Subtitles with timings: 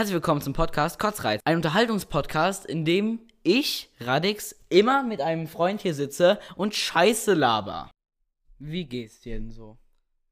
[0.00, 1.42] Herzlich willkommen zum Podcast Kotzreiz.
[1.44, 7.90] Ein Unterhaltungspodcast, in dem ich, Radix, immer mit einem Freund hier sitze und Scheiße laber.
[8.58, 9.76] Wie geht's dir denn so?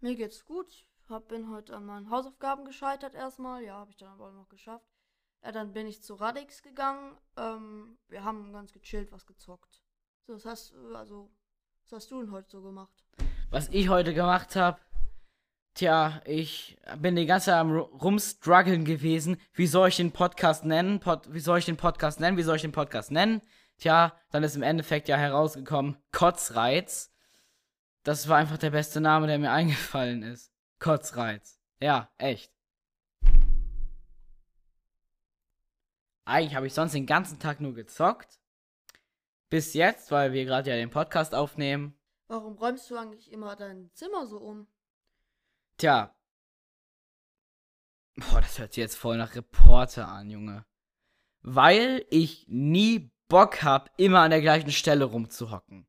[0.00, 0.72] Mir geht's gut.
[0.72, 3.62] Ich hab, bin heute an meinen Hausaufgaben gescheitert erstmal.
[3.62, 4.88] Ja, habe ich dann aber auch noch geschafft.
[5.44, 7.18] Ja, dann bin ich zu Radix gegangen.
[7.36, 9.82] Ähm, wir haben ganz gechillt was gezockt.
[10.26, 11.30] So, was hast, also,
[11.82, 13.04] was hast du denn heute so gemacht?
[13.50, 14.78] Was ich heute gemacht habe?
[15.78, 19.40] Tja, ich bin die ganze Zeit am Ru- rumstruggeln gewesen.
[19.52, 20.98] Wie soll ich den Podcast nennen?
[20.98, 22.36] Pod wie soll ich den Podcast nennen?
[22.36, 23.42] Wie soll ich den Podcast nennen?
[23.76, 27.12] Tja, dann ist im Endeffekt ja herausgekommen Kotzreiz.
[28.02, 30.52] Das war einfach der beste Name, der mir eingefallen ist.
[30.80, 31.60] Kotzreiz.
[31.80, 32.52] Ja, echt.
[36.24, 38.40] Eigentlich habe ich sonst den ganzen Tag nur gezockt.
[39.48, 41.96] Bis jetzt, weil wir gerade ja den Podcast aufnehmen.
[42.26, 44.66] Warum räumst du eigentlich immer dein Zimmer so um?
[45.78, 46.12] Tja.
[48.16, 50.66] Boah, das hört sich jetzt voll nach Reporter an, Junge.
[51.42, 55.86] Weil ich nie Bock hab, immer an der gleichen Stelle rumzuhocken.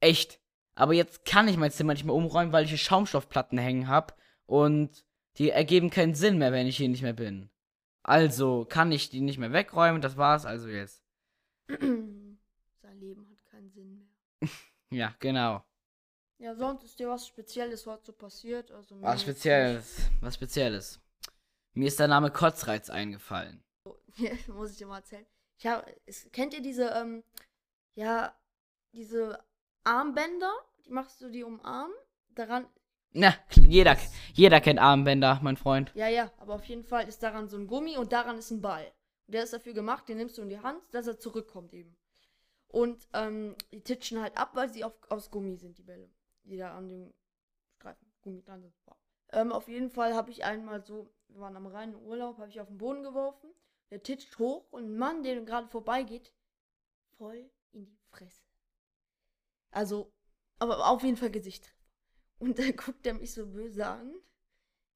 [0.00, 0.40] Echt.
[0.74, 4.18] Aber jetzt kann ich mein Zimmer nicht mehr umräumen, weil ich hier Schaumstoffplatten hängen hab
[4.44, 5.04] und
[5.38, 7.50] die ergeben keinen Sinn mehr, wenn ich hier nicht mehr bin.
[8.02, 11.02] Also kann ich die nicht mehr wegräumen, das war's also jetzt.
[11.68, 14.48] Sein Leben hat keinen Sinn mehr.
[14.92, 15.64] Ja, genau.
[16.40, 18.70] Ja, sonst ist dir was Spezielles heute so passiert?
[18.70, 20.08] Also Was Spezielles.
[20.22, 20.98] Was Spezielles.
[21.74, 23.62] Mir ist der Name Kotzreiz eingefallen.
[24.16, 24.48] nicht.
[24.48, 25.26] Muss ich dir mal erzählen.
[25.58, 27.22] Ich hab, es, kennt ihr diese, ähm,
[27.94, 28.34] ja,
[28.92, 29.38] diese
[29.84, 30.50] Armbänder?
[30.86, 31.90] Die machst du die um Arm?
[32.30, 32.66] Daran,
[33.12, 33.98] Na, jeder,
[34.32, 35.92] jeder kennt Armbänder, mein Freund.
[35.94, 38.62] ja, ja, aber auf jeden Fall ist daran so ein Gummi und daran ist ein
[38.62, 38.90] Ball.
[39.26, 41.94] Und der ist dafür gemacht, den nimmst du in die Hand, dass er zurückkommt eben.
[42.68, 46.08] Und ähm, die titschen halt ab, weil sie auf, aus Gummi sind, die Bälle.
[46.44, 47.14] Da an dem
[47.76, 48.74] Streifen Gummi dran sind.
[48.86, 48.96] Wow.
[49.32, 52.60] Ähm, auf jeden Fall habe ich einmal so, wir waren am reinen Urlaub, habe ich
[52.60, 53.50] auf den Boden geworfen.
[53.90, 56.32] Der titscht hoch und ein Mann, der gerade vorbeigeht,
[57.16, 58.42] voll in die Fresse.
[59.70, 60.12] Also,
[60.58, 61.74] aber auf jeden Fall Gesicht.
[62.38, 64.14] Und dann guckt er mich so böse an.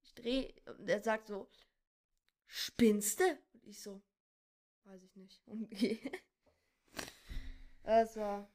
[0.03, 1.49] Ich drehe, und er sagt so,
[2.47, 3.23] spinnst du?
[3.53, 4.01] Und ich so,
[4.83, 5.41] weiß ich nicht.
[5.47, 5.99] Und gehe.
[7.83, 8.49] Das war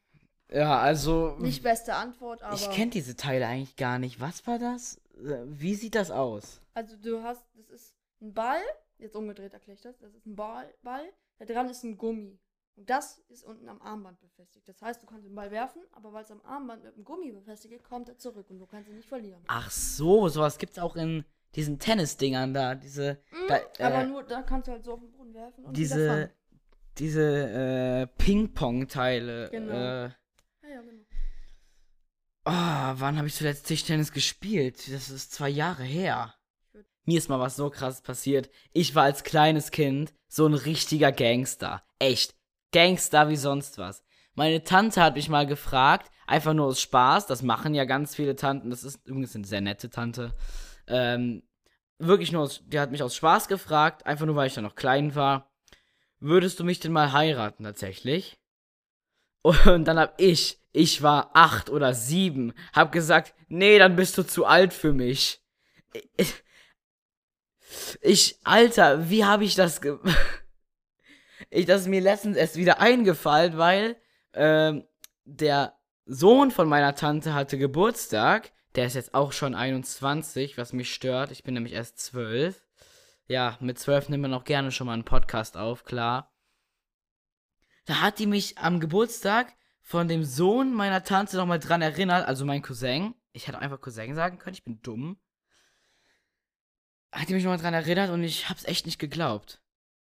[0.53, 1.37] Ja, also.
[1.39, 2.55] nicht beste Antwort, aber.
[2.55, 4.21] ich kenne diese Teile eigentlich gar nicht.
[4.21, 5.01] Was war das?
[5.17, 6.61] Äh, Wie sieht das aus?
[6.75, 8.61] Also du hast, das ist ein Ball,
[8.99, 11.05] jetzt umgedreht erkläre ich das, das ist ein Ball, Ball,
[11.39, 12.39] da dran ist ein Gummi.
[12.77, 14.67] Und das ist unten am Armband befestigt.
[14.67, 17.31] Das heißt, du kannst den Ball werfen, aber weil es am Armband mit dem Gummi
[17.33, 19.43] befestigt ist, kommt er zurück und du kannst ihn nicht verlieren.
[19.49, 21.25] Ach so, sowas gibt's auch in
[21.55, 22.75] diesen Tennisdingern da.
[22.75, 23.19] Diese.
[23.33, 25.77] Mhm, da, aber äh, nur, da kannst du halt so auf den Boden werfen und
[25.77, 26.31] diese.
[26.99, 29.49] Diese äh, Ping-Pong-Teile.
[29.51, 30.07] Genau.
[30.07, 30.11] Äh,
[30.71, 31.03] Ja, genau.
[32.45, 34.93] oh, wann habe ich zuletzt Tischtennis gespielt?
[34.93, 36.35] Das ist zwei Jahre her.
[37.05, 38.51] Mir ist mal was so krasses passiert.
[38.73, 41.83] Ich war als kleines Kind so ein richtiger Gangster.
[41.99, 42.37] Echt.
[42.71, 44.05] Gangster wie sonst was.
[44.35, 48.37] Meine Tante hat mich mal gefragt, einfach nur aus Spaß, das machen ja ganz viele
[48.37, 50.37] Tanten, das ist übrigens eine sehr nette Tante.
[50.87, 51.43] Ähm,
[51.99, 54.77] wirklich nur aus, die hat mich aus Spaß gefragt, einfach nur weil ich da noch
[54.77, 55.51] klein war.
[56.21, 58.40] Würdest du mich denn mal heiraten tatsächlich?
[59.43, 64.23] Und dann hab ich, ich war acht oder sieben, hab gesagt, nee, dann bist du
[64.23, 65.43] zu alt für mich.
[68.01, 69.99] Ich, Alter, wie habe ich das ge
[71.53, 73.97] Ich, das ist mir letztens erst wieder eingefallen, weil
[74.35, 74.85] ähm,
[75.25, 75.75] der
[76.07, 78.53] Sohn von meiner Tante hatte Geburtstag.
[78.77, 81.33] Der ist jetzt auch schon 21, was mich stört.
[81.33, 82.63] Ich bin nämlich erst 12.
[83.27, 86.33] Ja, mit 12 nimmt man auch gerne schon mal einen Podcast auf, klar.
[87.91, 92.45] Da hat die mich am Geburtstag von dem Sohn meiner Tante nochmal dran erinnert, also
[92.45, 93.17] mein Cousin.
[93.33, 95.19] Ich hätte einfach Cousin sagen können, ich bin dumm.
[97.11, 99.61] Hat die mich nochmal dran erinnert und ich hab's echt nicht geglaubt.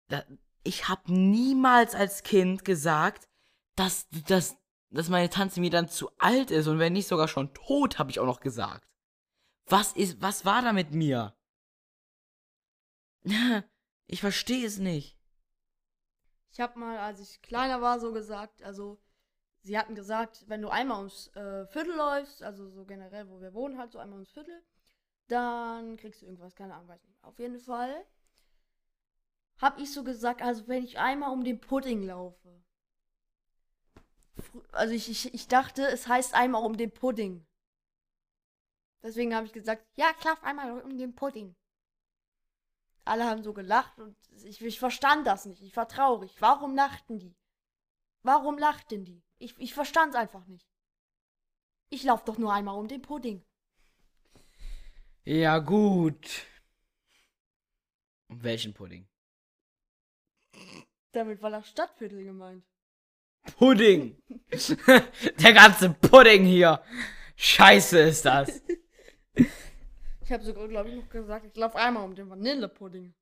[0.10, 0.26] Da,
[0.64, 3.30] ich hab niemals als Kind gesagt,
[3.78, 4.58] dass, dass,
[4.90, 8.12] dass meine Tante mir dann zu alt ist und wenn nicht sogar schon tot, habe
[8.12, 8.86] ich auch noch gesagt.
[9.66, 11.38] Was ist, was war da mit mir?
[14.10, 15.17] Ich verstehe es nicht.
[16.58, 18.98] Ich habe mal, als ich kleiner war, so gesagt, also
[19.62, 23.54] sie hatten gesagt, wenn du einmal ums äh, Viertel läufst, also so generell, wo wir
[23.54, 24.64] wohnen, halt so einmal ums Viertel,
[25.28, 27.24] dann kriegst du irgendwas, keine Ahnung, weiß nicht.
[27.24, 28.04] Auf jeden Fall
[29.60, 32.64] hab ich so gesagt, also wenn ich einmal um den Pudding laufe.
[34.72, 37.46] Also ich, ich, ich dachte, es heißt einmal um den Pudding.
[39.04, 41.56] Deswegen habe ich gesagt, ja, klaff einmal um den Pudding.
[43.08, 45.62] Alle haben so gelacht und ich, ich verstand das nicht.
[45.62, 46.36] Ich war traurig.
[46.40, 47.36] Warum lachten die?
[48.24, 49.24] Warum lachten die?
[49.38, 50.68] Ich, ich verstand es einfach nicht.
[51.90, 53.44] Ich lauf doch nur einmal um den Pudding.
[55.24, 56.46] Ja, gut.
[58.30, 59.08] Um welchen Pudding?
[61.12, 62.66] Damit war das Stadtviertel gemeint.
[63.58, 64.22] Pudding.
[65.40, 66.84] Der ganze Pudding hier.
[67.38, 68.62] Scheiße ist das.
[70.28, 73.14] Ich habe sogar, glaube ich, noch gesagt, ich laufe einmal um den Vanillepudding.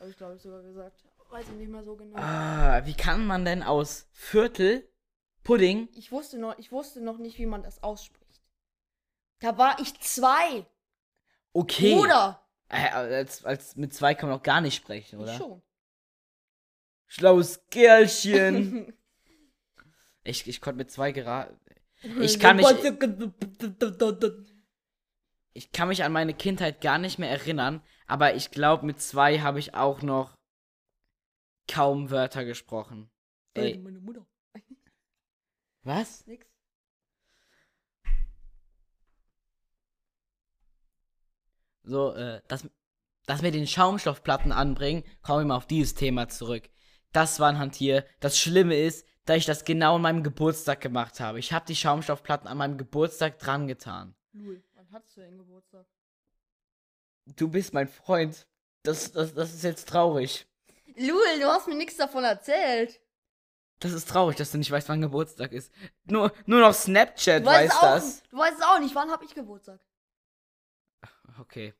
[0.00, 1.04] Habe ich, glaube ich, sogar gesagt.
[1.30, 2.18] Weiß ich nicht mehr so genau.
[2.18, 4.90] Ah, wie kann man denn aus Viertel
[5.44, 5.88] Pudding?
[5.92, 8.42] Ich wusste noch, ich wusste noch nicht, wie man das ausspricht.
[9.38, 10.66] Da war ich zwei.
[11.52, 11.94] Okay.
[11.94, 12.44] Bruder.
[12.70, 15.30] Äh, als, als mit zwei kann man auch gar nicht sprechen, oder?
[15.30, 15.62] Ich schon.
[17.06, 18.92] Schlaues Kerlchen.
[20.24, 21.56] ich, ich konnte mit zwei gerade.
[22.20, 22.66] Ich kann mich.
[25.52, 29.40] Ich kann mich an meine Kindheit gar nicht mehr erinnern, aber ich glaube, mit zwei
[29.40, 30.36] habe ich auch noch
[31.66, 33.10] kaum Wörter gesprochen.
[33.54, 33.78] Ey.
[33.78, 34.26] Meine Mutter.
[35.82, 36.26] Was?
[36.26, 36.46] Nix.
[41.82, 42.68] So, äh, das,
[43.24, 46.68] das mit den Schaumstoffplatten anbringen, komme ich mal auf dieses Thema zurück.
[47.12, 48.04] Das war ein Hantier.
[48.20, 51.38] Das Schlimme ist, da ich das genau an meinem Geburtstag gemacht habe.
[51.38, 54.14] Ich habe die Schaumstoffplatten an meinem Geburtstag dran getan.
[54.32, 55.86] Lul, wann hattest du denn Geburtstag?
[57.36, 58.46] Du bist mein Freund.
[58.82, 60.46] Das, das, das ist jetzt traurig.
[60.96, 63.00] Lul, du hast mir nichts davon erzählt.
[63.80, 65.72] Das ist traurig, dass du nicht weißt, wann Geburtstag ist.
[66.04, 68.22] Nur, nur noch Snapchat Du weiß auch, das.
[68.24, 69.80] du weißt es auch nicht, wann hab ich Geburtstag?
[71.38, 71.74] Okay.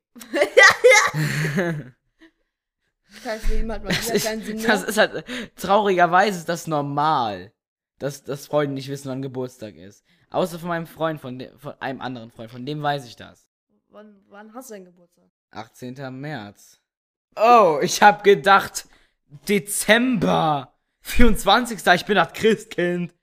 [3.23, 5.25] Scheiß Leben hat mal Das ist, keinen Sinn das ist halt,
[5.57, 7.53] traurigerweise ist das normal,
[7.99, 10.05] dass, dass Freunde nicht wissen, wann Geburtstag ist.
[10.31, 13.49] Außer von meinem Freund, von, de, von einem anderen Freund, von dem weiß ich das.
[13.89, 15.25] Wann, wann hast du denn Geburtstag?
[15.51, 16.21] 18.
[16.21, 16.81] März.
[17.37, 18.87] Oh, ich hab gedacht,
[19.49, 20.75] Dezember.
[21.01, 21.87] 24.
[21.95, 23.15] Ich bin das Christkind.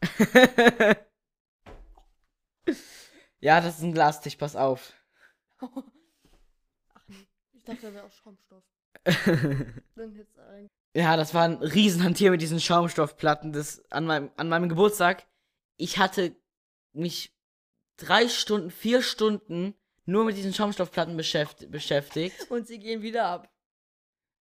[3.40, 4.92] ja, das ist ein Glastisch, pass auf.
[5.60, 5.68] Ach
[7.08, 8.62] nee, ich dachte, da wäre auch Schaumstoff.
[10.94, 13.52] Ja, das war ein Riesenhantier mit diesen Schaumstoffplatten.
[13.52, 15.26] Das an meinem, an meinem Geburtstag.
[15.78, 16.36] Ich hatte
[16.92, 17.32] mich
[17.96, 22.50] drei Stunden, vier Stunden nur mit diesen Schaumstoffplatten beschäft, beschäftigt.
[22.50, 23.50] Und sie gehen wieder ab.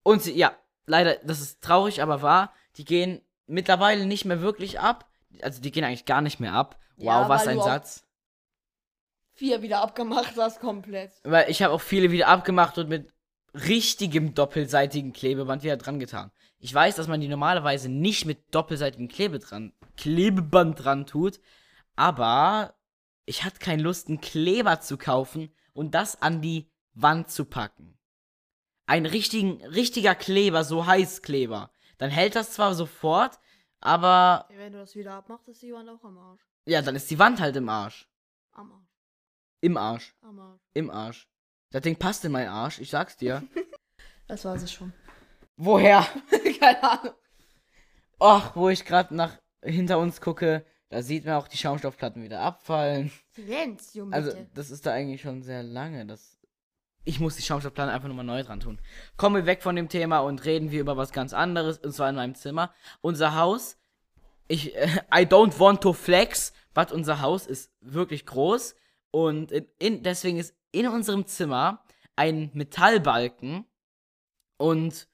[0.03, 2.53] Und sie, ja, leider, das ist traurig, aber wahr.
[2.77, 5.09] Die gehen mittlerweile nicht mehr wirklich ab.
[5.41, 6.79] Also die gehen eigentlich gar nicht mehr ab.
[6.95, 8.05] Wow, Ja, was ein Satz.
[9.33, 11.11] Vier wieder abgemacht hast, komplett.
[11.23, 13.13] Weil ich habe auch viele wieder abgemacht und mit
[13.53, 16.31] richtigem doppelseitigen Klebeband wieder dran getan.
[16.59, 21.39] Ich weiß, dass man die normalerweise nicht mit doppelseitigem Klebe dran, Klebeband dran tut,
[21.95, 22.75] aber
[23.25, 27.97] ich hatte keine Lust, einen Kleber zu kaufen und das an die Wand zu packen.
[28.87, 31.71] Ein richtigen, richtiger Kleber, so Heißkleber.
[31.97, 33.39] Dann hält das zwar sofort,
[33.79, 36.41] aber Wenn du das wieder abmachst, ist die Wand auch am Arsch.
[36.65, 38.09] ja, dann ist die Wand halt im Arsch.
[38.51, 38.87] Am Arsch.
[39.61, 40.15] Im Arsch.
[40.21, 40.61] Am Arsch.
[40.73, 41.29] Im Arsch.
[41.69, 43.43] Das Ding passt in meinen Arsch, ich sag's dir.
[44.27, 44.91] Das ich schon.
[45.57, 46.07] Woher?
[46.59, 47.13] Keine Ahnung.
[48.19, 52.39] Ach, wo ich gerade nach hinter uns gucke, da sieht man auch die Schaumstoffplatten wieder
[52.39, 53.11] abfallen.
[53.35, 53.77] Bitte.
[54.11, 56.05] Also, das ist da eigentlich schon sehr lange.
[56.05, 56.37] Das
[57.07, 58.79] ich muss die Schaumstoffplatten einfach nochmal neu dran tun.
[59.15, 62.09] Kommen wir weg von dem Thema und reden wir über was ganz anderes, und zwar
[62.09, 62.73] in meinem Zimmer.
[62.99, 63.77] Unser Haus,
[64.49, 68.75] ich, äh, I don't want to flex, but unser Haus ist wirklich groß
[69.11, 71.81] und in, in, deswegen ist in unserem Zimmer
[72.17, 73.65] ein Metallbalken
[74.57, 75.07] und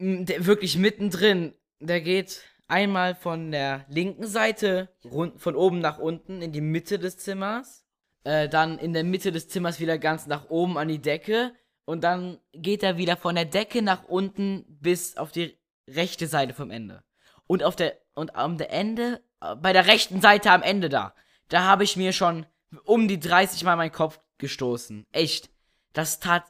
[0.00, 6.40] der wirklich mittendrin, der geht einmal von der linken Seite rund, von oben nach unten
[6.40, 7.84] in die Mitte des Zimmers,
[8.24, 11.52] äh, dann in der Mitte des Zimmers wieder ganz nach oben an die Decke
[11.84, 16.54] und dann geht er wieder von der Decke nach unten bis auf die rechte Seite
[16.54, 17.02] vom Ende.
[17.46, 21.14] Und auf der und am Ende äh, bei der rechten Seite am Ende da,
[21.48, 22.46] da habe ich mir schon
[22.84, 25.04] um die 30 mal meinen Kopf gestoßen.
[25.12, 25.50] Echt.
[25.92, 26.44] Das tat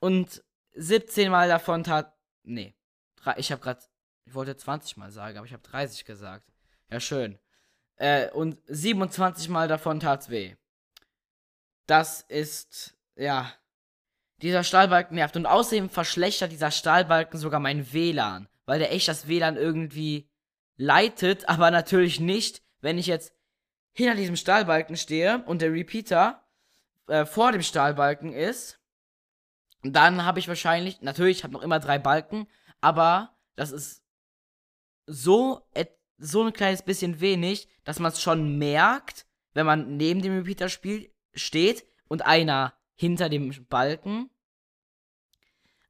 [0.00, 0.42] und
[0.74, 2.74] 17 mal davon tat nee,
[3.36, 3.80] ich habe gerade
[4.30, 6.46] ich wollte 20 mal sagen, aber ich habe 30 gesagt.
[6.90, 7.38] Ja, schön.
[7.96, 10.54] Äh, und 27 mal davon tat's weh.
[11.86, 13.52] Das ist, ja.
[14.40, 15.36] Dieser Stahlbalken nervt.
[15.36, 18.48] Und außerdem verschlechtert dieser Stahlbalken sogar mein WLAN.
[18.66, 20.30] Weil der echt das WLAN irgendwie
[20.76, 23.34] leitet, aber natürlich nicht, wenn ich jetzt
[23.92, 26.46] hinter diesem Stahlbalken stehe und der Repeater
[27.08, 28.79] äh, vor dem Stahlbalken ist.
[29.82, 32.46] Dann habe ich wahrscheinlich, natürlich, ich habe noch immer drei Balken,
[32.80, 34.02] aber das ist
[35.06, 35.66] so,
[36.18, 40.68] so ein kleines bisschen wenig, dass man es schon merkt, wenn man neben dem Repeater
[40.68, 44.30] spielt, steht und einer hinter dem Balken.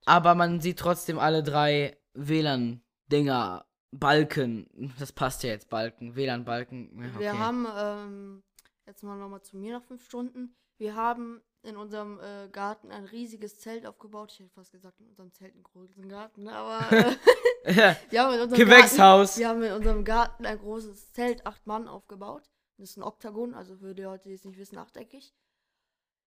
[0.06, 4.94] Aber man sieht trotzdem alle drei WLAN-Dinger, Balken.
[4.98, 7.10] Das passt ja jetzt, Balken, WLAN-Balken.
[7.14, 7.20] Okay.
[7.20, 8.42] Wir haben, ähm,
[8.86, 10.56] jetzt mal nochmal zu mir nach fünf Stunden.
[10.78, 14.32] Wir haben in unserem äh, Garten ein riesiges Zelt aufgebaut.
[14.32, 17.16] Ich hätte fast gesagt, in unserem Zelt einen großen Garten, aber äh,
[18.10, 19.36] wir, haben in unserem Gewächshaus.
[19.36, 22.50] Garten, wir haben in unserem Garten ein großes Zelt, acht Mann aufgebaut.
[22.78, 25.34] Das ist ein Oktagon, also für die Leute, die es nicht wissen, achteckig.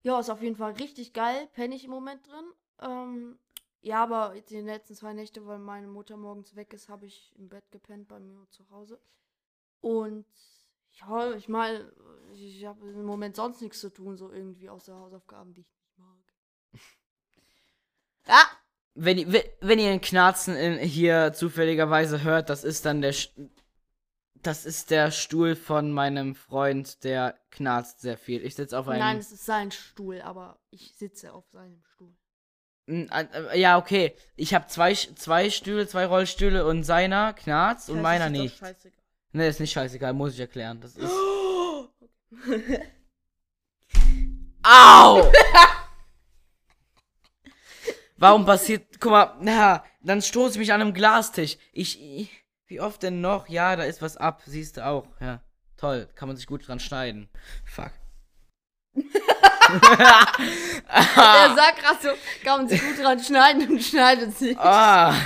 [0.03, 1.49] Ja, ist auf jeden Fall richtig geil.
[1.53, 2.53] Penne ich im Moment drin.
[2.81, 3.39] Ähm,
[3.81, 7.07] ja, aber jetzt in den letzten zwei Nächte, weil meine Mutter morgens weg ist, habe
[7.07, 9.01] ich im Bett gepennt bei mir zu Hause.
[9.81, 10.27] Und
[11.01, 11.91] ja, ich meine,
[12.33, 15.99] ich habe im Moment sonst nichts zu tun, so irgendwie außer Hausaufgaben, die ich nicht
[15.99, 16.81] mag.
[18.27, 18.47] ah!
[18.95, 23.15] Wenn, wenn ihr den Knarzen in, hier zufälligerweise hört, das ist dann der.
[24.35, 28.45] Das ist der Stuhl von meinem Freund, der knarzt sehr viel.
[28.45, 28.99] Ich sitze auf einem.
[28.99, 32.13] Nein, es ist sein Stuhl, aber ich sitze auf seinem Stuhl.
[32.89, 34.17] Äh, ja, okay.
[34.35, 38.59] Ich habe zwei, zwei Stühle, zwei Rollstühle und seiner knarzt und meiner nicht.
[38.59, 39.02] Scheißegal.
[39.33, 40.81] Ne, ist nicht scheißegal, muss ich erklären.
[40.81, 41.11] Das ist.
[44.63, 45.33] Au!
[48.17, 49.01] Warum passiert.
[49.01, 51.59] Guck mal, na, dann stoße ich mich an einem Glastisch.
[51.73, 52.31] Ich, ich.
[52.67, 53.49] Wie oft denn noch?
[53.49, 54.43] Ja, da ist was ab.
[54.47, 55.09] Siehst du auch.
[55.21, 55.43] Ja.
[55.77, 56.09] Toll.
[56.15, 57.29] Kann man sich gut dran schneiden.
[57.65, 57.91] Fuck.
[60.87, 62.11] er sagt gerade so,
[62.45, 64.57] kann man sich gut dran schneiden und schneidet sich.
[64.59, 65.17] Ah.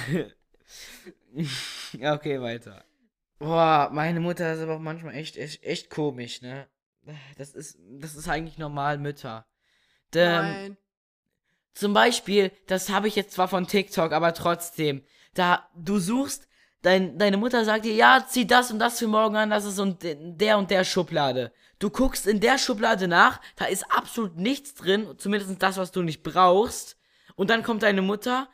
[2.01, 2.86] okay, weiter.
[3.39, 6.67] Boah, meine Mutter ist aber auch manchmal echt, echt, echt komisch, ne?
[7.37, 9.47] Das ist, das ist eigentlich normal, Mütter.
[10.15, 10.77] Denn, Nein.
[11.77, 16.49] Zum Beispiel, das habe ich jetzt zwar von TikTok, aber trotzdem, da, du suchst,
[16.81, 19.79] dein, deine Mutter sagt dir, ja, zieh das und das für morgen an, das ist
[19.79, 21.53] und der und der Schublade.
[21.79, 26.01] Du guckst in der Schublade nach, da ist absolut nichts drin, zumindest das, was du
[26.03, 26.97] nicht brauchst.
[27.35, 28.49] Und dann kommt deine Mutter,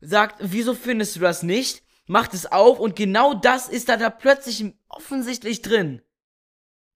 [0.00, 1.82] sagt, wieso findest du das nicht?
[2.06, 6.02] Macht es auf und genau das ist da, da plötzlich offensichtlich drin.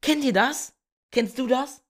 [0.03, 0.75] Kennt ihr das?
[1.11, 1.83] Kennst du das?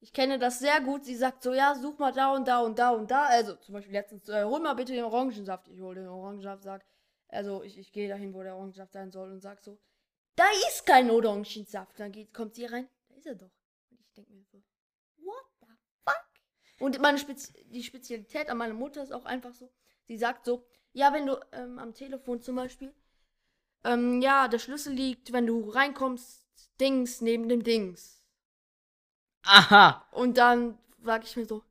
[0.00, 1.04] Ich kenne das sehr gut.
[1.04, 3.24] Sie sagt so, ja, such mal da und da und da und da.
[3.24, 5.68] Also zum Beispiel letztens, äh, hol mal bitte den Orangensaft.
[5.68, 6.84] Ich hole den Orangensaft, sag,
[7.28, 9.78] also ich, ich gehe dahin, wo der Orangensaft sein soll und sag so,
[10.36, 11.98] da ist kein Orangensaft.
[11.98, 13.50] Dann geht, kommt sie rein, da ist er doch.
[13.90, 14.62] Und ich denke mir so,
[15.18, 15.66] what the
[16.04, 16.24] fuck?
[16.78, 19.72] Und meine Spez die Spezialität an meiner Mutter ist auch einfach so,
[20.04, 22.92] sie sagt so, ja, wenn du ähm, am Telefon zum Beispiel,
[23.84, 26.46] ähm, ja, der Schlüssel liegt, wenn du reinkommst,
[26.80, 28.22] Dings neben dem Dings.
[29.42, 30.06] Aha.
[30.12, 31.62] Und dann sag ich mir so,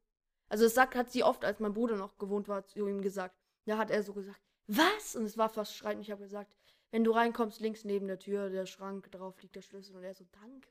[0.50, 3.36] also das sagt, hat sie oft, als mein Bruder noch gewohnt war, zu ihm gesagt.
[3.66, 5.16] Da hat er so gesagt, was?
[5.16, 6.00] Und es war fast schreien.
[6.00, 6.56] Ich habe gesagt,
[6.92, 9.96] wenn du reinkommst, links neben der Tür, der Schrank, drauf liegt der Schlüssel.
[9.96, 10.70] Und er so, danke.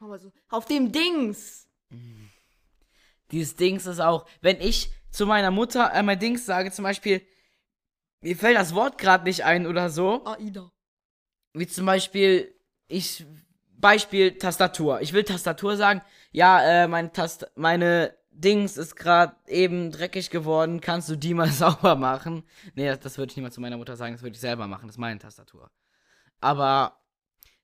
[0.00, 1.68] Aber so, auf dem Dings.
[3.30, 7.22] Dieses Dings ist auch, wenn ich zu meiner Mutter äh, mein Dings sage, zum Beispiel,
[8.20, 10.24] mir fällt das Wort gerade nicht ein oder so.
[10.24, 10.70] AIDA.
[11.52, 12.54] Wie zum Beispiel,
[12.88, 13.26] ich,
[13.76, 15.00] Beispiel Tastatur.
[15.00, 16.02] Ich will Tastatur sagen.
[16.32, 20.80] Ja, äh, meine Tast meine Dings ist gerade eben dreckig geworden.
[20.80, 22.44] Kannst du die mal sauber machen?
[22.74, 24.14] Nee, das, das würde ich niemals zu meiner Mutter sagen.
[24.14, 24.86] Das würde ich selber machen.
[24.86, 25.70] Das ist meine Tastatur.
[26.40, 26.98] Aber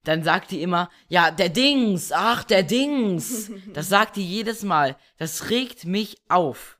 [0.03, 3.51] dann sagt die immer, ja, der Dings, ach, der Dings.
[3.73, 4.97] Das sagt die jedes Mal.
[5.17, 6.79] Das regt mich auf.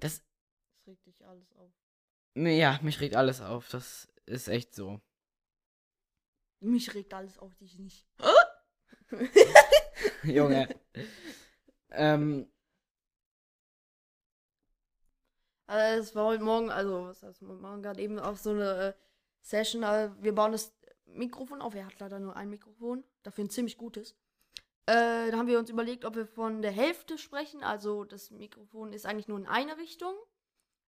[0.00, 0.22] Das,
[2.34, 3.68] ja, mich regt alles auf.
[3.68, 5.00] Das ist echt so.
[6.60, 8.06] Mich regt alles auf, dich nicht.
[10.24, 10.68] Junge.
[11.90, 12.48] ähm.
[15.66, 18.88] Also es war heute Morgen, also was heißt, wir machen gerade eben auf so eine
[18.88, 18.92] äh,
[19.40, 20.74] Session, also wir bauen das
[21.06, 21.74] Mikrofon auf.
[21.74, 24.14] Er hat leider nur ein Mikrofon, dafür ein ziemlich gutes.
[24.86, 27.62] Äh, da haben wir uns überlegt, ob wir von der Hälfte sprechen.
[27.62, 30.14] Also das Mikrofon ist eigentlich nur in eine Richtung.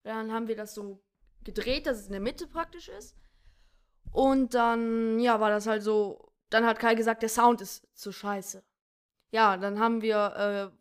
[0.03, 1.03] Dann haben wir das so
[1.45, 3.17] gedreht, dass es in der Mitte praktisch ist.
[4.11, 6.33] Und dann, ja, war das halt so.
[6.51, 8.65] Dann hat Kai gesagt, der Sound ist zu scheiße.
[9.31, 10.73] Ja, dann haben wir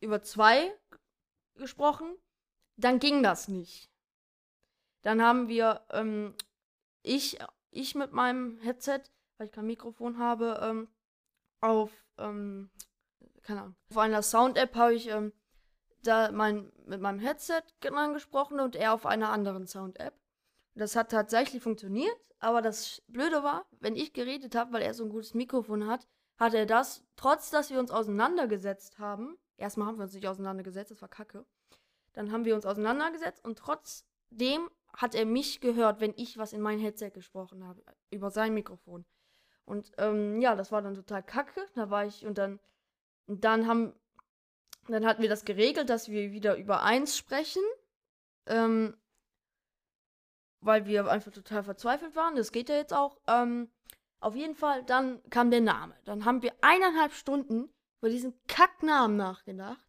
[0.00, 0.72] äh, über zwei
[1.56, 2.16] gesprochen.
[2.76, 3.90] Dann ging das nicht.
[5.02, 6.34] Dann haben wir, ähm,
[7.02, 7.38] ich,
[7.70, 9.02] ich mit meinem Headset,
[9.36, 10.88] weil ich kein Mikrofon habe, ähm,
[11.60, 12.70] auf, ähm,
[13.42, 15.32] keine Ahnung, auf einer Sound-App habe ich ähm,
[16.02, 20.14] da mein, mit meinem Headset angesprochen und er auf einer anderen Sound-App.
[20.74, 25.04] Das hat tatsächlich funktioniert, aber das Blöde war, wenn ich geredet habe, weil er so
[25.04, 26.06] ein gutes Mikrofon hat,
[26.38, 30.90] hat er das, trotz dass wir uns auseinandergesetzt haben, erstmal haben wir uns nicht auseinandergesetzt,
[30.90, 31.44] das war kacke,
[32.12, 36.60] dann haben wir uns auseinandergesetzt und trotzdem hat er mich gehört, wenn ich was in
[36.60, 39.04] mein Headset gesprochen habe, über sein Mikrofon.
[39.64, 41.64] Und ähm, ja, das war dann total kacke.
[41.74, 42.58] Da war ich und dann,
[43.26, 43.94] und dann haben
[44.92, 47.62] dann hatten wir das geregelt, dass wir wieder über eins sprechen.
[48.46, 48.96] Ähm,
[50.60, 52.36] weil wir einfach total verzweifelt waren.
[52.36, 53.18] Das geht ja jetzt auch.
[53.26, 53.70] Ähm,
[54.20, 55.96] auf jeden Fall, dann kam der Name.
[56.04, 59.80] Dann haben wir eineinhalb Stunden über diesen Kacknamen nachgedacht.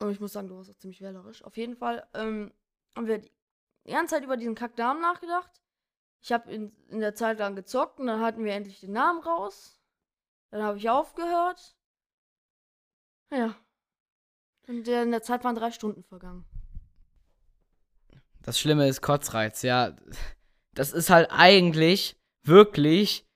[0.00, 1.42] Und ich muss sagen, du warst auch ziemlich wählerisch.
[1.44, 2.52] Auf jeden Fall ähm,
[2.96, 3.32] haben wir die
[3.86, 5.62] ganze Zeit über diesen Kacknamen nachgedacht.
[6.20, 9.20] Ich habe in, in der Zeit lang gezockt und dann hatten wir endlich den Namen
[9.20, 9.80] raus.
[10.50, 11.76] Dann habe ich aufgehört.
[13.32, 13.56] Ja.
[14.68, 16.44] Und in der Zeit waren drei Stunden vergangen.
[18.42, 19.96] Das Schlimme ist Kotzreiz, ja.
[20.74, 23.26] Das ist halt eigentlich wirklich,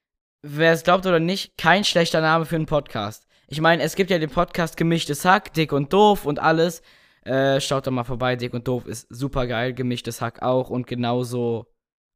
[0.41, 3.27] wer es glaubt oder nicht, kein schlechter Name für einen Podcast.
[3.47, 6.81] Ich meine, es gibt ja den Podcast Gemischtes Hack, Dick und Doof und alles.
[7.23, 10.87] Äh, schaut doch mal vorbei, Dick und Doof ist super geil, Gemischtes Hack auch und
[10.87, 11.67] genauso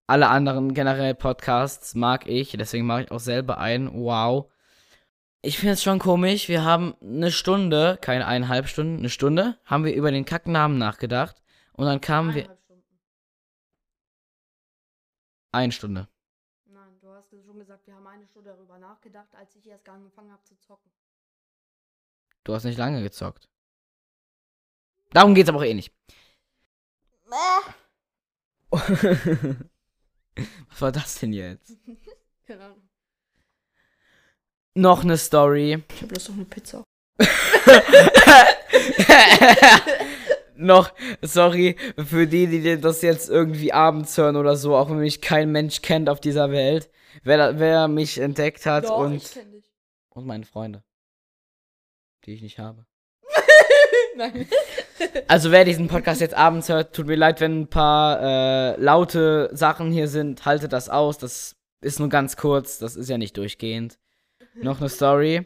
[0.07, 3.93] alle anderen generell Podcasts mag ich, deswegen mache ich auch selber einen.
[3.93, 4.51] Wow.
[5.43, 9.85] Ich finde es schon komisch, wir haben eine Stunde, keine eineinhalb Stunden, eine Stunde, haben
[9.85, 11.41] wir über den Kacknamen nachgedacht
[11.73, 12.43] und dann kamen wir.
[12.43, 12.83] Stunden.
[15.51, 16.07] Eine Stunde.
[16.65, 20.31] Nein, du hast schon gesagt, wir haben eine Stunde darüber nachgedacht, als ich erst angefangen
[20.31, 20.91] habe zu zocken.
[22.43, 23.49] Du hast nicht lange gezockt.
[25.09, 25.91] Darum geht's aber auch eh nicht.
[30.69, 31.77] Was war das denn jetzt?
[32.45, 32.90] Keine Ahnung.
[34.73, 35.83] Noch eine Story.
[35.89, 36.83] Ich habe bloß noch eine Pizza.
[40.55, 45.21] noch, sorry, für die, die das jetzt irgendwie abends hören oder so, auch wenn mich
[45.21, 46.89] kein Mensch kennt auf dieser Welt,
[47.23, 49.21] wer, wer mich entdeckt hat Doch, und,
[50.09, 50.83] und meine Freunde,
[52.25, 52.85] die ich nicht habe.
[54.15, 54.47] Nein.
[55.27, 59.49] Also wer diesen Podcast jetzt abends hört, tut mir leid, wenn ein paar äh, laute
[59.53, 63.35] Sachen hier sind, haltet das aus, das ist nur ganz kurz, das ist ja nicht
[63.37, 63.97] durchgehend.
[64.55, 65.45] Noch eine Story.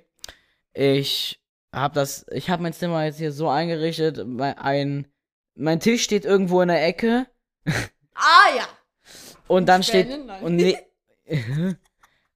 [0.73, 1.39] Ich
[1.71, 5.07] habe das, ich habe mein Zimmer jetzt hier so eingerichtet, mein, ein,
[5.55, 7.27] mein Tisch steht irgendwo in der Ecke
[8.13, 8.67] Ah ja.
[9.47, 10.07] und dann steht
[10.41, 10.77] und, ne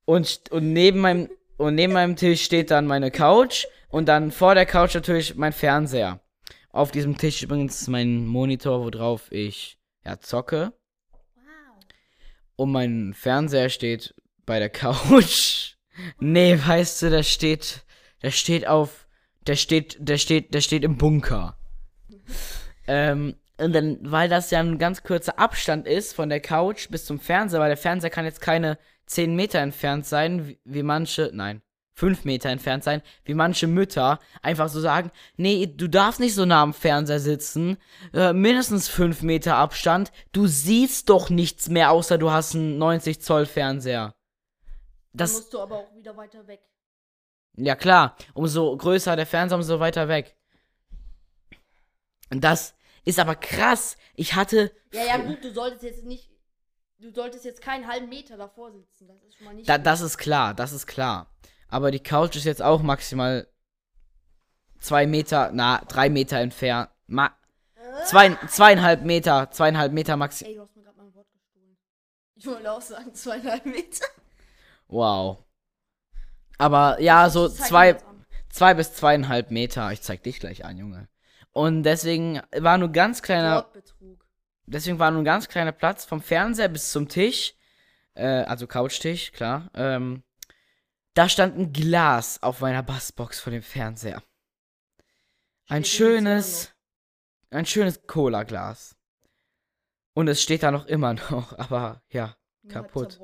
[0.06, 4.56] und und neben meinem und neben meinem Tisch steht dann meine Couch und dann vor
[4.56, 6.22] der Couch natürlich mein Fernseher.
[6.72, 10.74] Auf diesem Tisch übrigens mein Monitor, worauf ich ja zocke
[11.12, 11.84] Wow.
[12.58, 14.14] und mein Fernseher steht
[14.46, 15.76] bei der Couch.
[16.20, 17.84] Nee, weißt du, der steht
[18.22, 19.08] der steht auf
[19.48, 21.58] der steht der steht der steht im Bunker.
[22.88, 27.06] Ähm, und dann, weil das ja ein ganz kurzer Abstand ist von der Couch bis
[27.06, 31.30] zum Fernseher, weil der Fernseher kann jetzt keine 10 Meter entfernt sein, wie, wie manche,
[31.34, 31.62] nein,
[31.94, 36.46] 5 Meter entfernt sein, wie manche Mütter einfach so sagen, nee, du darfst nicht so
[36.46, 37.78] nah am Fernseher sitzen,
[38.14, 43.22] äh, mindestens 5 Meter Abstand, du siehst doch nichts mehr, außer du hast einen 90
[43.22, 44.16] Zoll Fernseher.
[45.12, 46.62] Dann Das, musst du aber auch wieder weiter weg.
[47.58, 50.36] ja klar, umso größer der Fernseher, umso weiter weg.
[52.32, 53.98] Und das ist aber krass.
[54.16, 56.30] Ich hatte Ja, ja, gut, du solltest jetzt nicht.
[57.00, 59.08] Du solltest jetzt keinen halben Meter davor sitzen.
[59.08, 59.68] Das ist schon mal nicht.
[59.70, 61.28] Da, das ist klar, das ist klar.
[61.70, 63.48] Aber die Couch ist jetzt auch maximal
[64.80, 66.90] zwei Meter, na, drei Meter entfernt.
[67.08, 67.32] Ma
[68.06, 70.46] zwei, zweieinhalb Meter, zweieinhalb Meter maxi.
[70.46, 71.78] Ey, du hast mir gerade mein Wort gestohlen.
[72.36, 74.06] Ich wollte auch sagen, zweieinhalb Meter.
[74.90, 75.46] Wow.
[76.58, 77.98] Aber ja, so zwei,
[78.50, 79.92] zwei bis zweieinhalb Meter.
[79.92, 81.08] Ich zeig dich gleich an, Junge.
[81.52, 84.26] Und deswegen war nur ganz kleiner, Wortbetrug.
[84.66, 87.54] deswegen war nur ein ganz kleiner Platz vom Fernseher bis zum Tisch.
[88.16, 89.70] Äh, also Couchtisch, klar.
[89.74, 90.24] Ähm,
[91.14, 94.22] da stand ein Glas auf meiner Bassbox vor dem Fernseher.
[95.68, 96.74] Ein Steht schönes,
[97.52, 98.96] ein schönes Cola-Glas.
[100.14, 102.36] Und es steht da noch immer noch, aber ja.
[102.68, 103.20] Kaputt.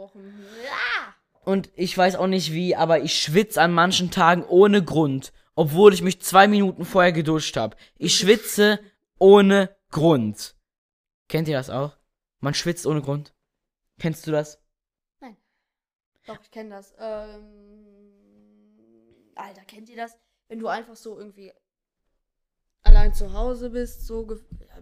[1.46, 5.94] Und ich weiß auch nicht wie, aber ich schwitze an manchen Tagen ohne Grund, obwohl
[5.94, 7.78] ich mich zwei Minuten vorher geduscht habe.
[7.98, 8.80] Ich schwitze
[9.20, 10.56] ohne Grund.
[11.28, 11.98] Kennt ihr das auch?
[12.40, 13.34] Man schwitzt ohne Grund.
[14.00, 14.60] Kennst du das?
[16.28, 16.96] Doch, ich kenne das.
[17.00, 17.86] Ähm,
[19.36, 20.18] Alter, kennt ihr das?
[20.48, 21.54] Wenn du einfach so irgendwie
[22.82, 24.26] allein zu Hause bist, so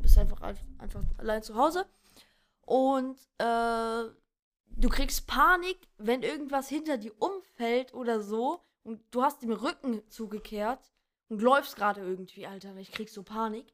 [0.01, 1.85] bist einfach ein- einfach allein zu Hause
[2.61, 4.03] und äh,
[4.75, 10.07] du kriegst Panik, wenn irgendwas hinter dir umfällt oder so und du hast dem Rücken
[10.09, 10.91] zugekehrt
[11.29, 13.73] und läufst gerade irgendwie, Alter, ich krieg so Panik,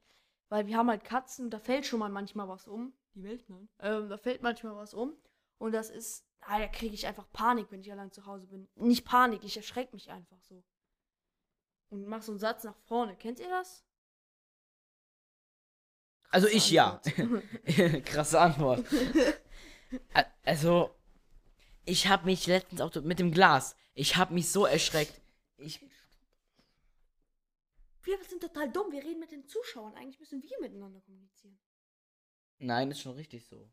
[0.50, 2.94] weil wir haben halt Katzen und da fällt schon mal manchmal was um.
[3.16, 3.68] Die Welt, nein.
[3.80, 5.16] Ähm, da fällt manchmal was um
[5.58, 8.68] und das ist, ah, da kriege ich einfach Panik, wenn ich allein zu Hause bin.
[8.76, 10.64] Nicht Panik, ich erschrecke mich einfach so.
[11.90, 13.16] Und mach so einen Satz nach vorne.
[13.16, 13.84] Kennt ihr das?
[16.30, 17.02] Also Krasse ich ja.
[17.04, 17.44] Antwort.
[18.06, 18.86] Krasse Antwort.
[20.44, 20.96] Also,
[21.86, 25.20] ich habe mich letztens auch mit dem Glas, ich habe mich so erschreckt.
[25.58, 25.82] Ich,
[28.04, 28.92] Wir sind total dumm.
[28.92, 29.94] Wir reden mit den Zuschauern.
[29.96, 31.60] Eigentlich müssen wir miteinander kommunizieren.
[32.60, 33.70] nein, ist schon richtig so.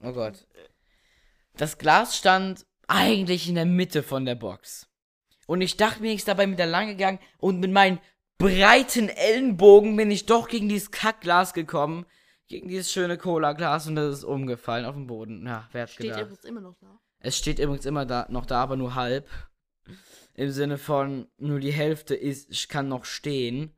[0.00, 0.46] oh Gott.
[1.54, 4.88] Das Glas stand eigentlich in der Mitte von der Box.
[5.46, 8.00] Und ich dachte mir, ich dabei mit der lang gegangen und mit meinen
[8.42, 12.06] breiten Ellenbogen bin ich doch gegen dieses Kackglas gekommen.
[12.48, 15.46] Gegen dieses schöne Cola-Glas und das ist umgefallen auf den Boden.
[15.46, 16.22] Ja, wer hat's Steht gedacht?
[16.22, 17.00] übrigens immer noch da.
[17.20, 19.28] Es steht übrigens immer da, noch da, aber nur halb.
[20.34, 23.74] Im Sinne von, nur die Hälfte ist, kann noch stehen.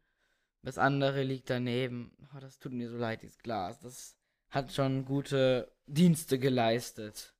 [0.62, 2.16] Das andere liegt daneben.
[2.35, 3.81] Oh, das tut mir so leid, dieses Glas.
[3.81, 4.16] Das
[4.48, 7.35] hat schon gute Dienste geleistet.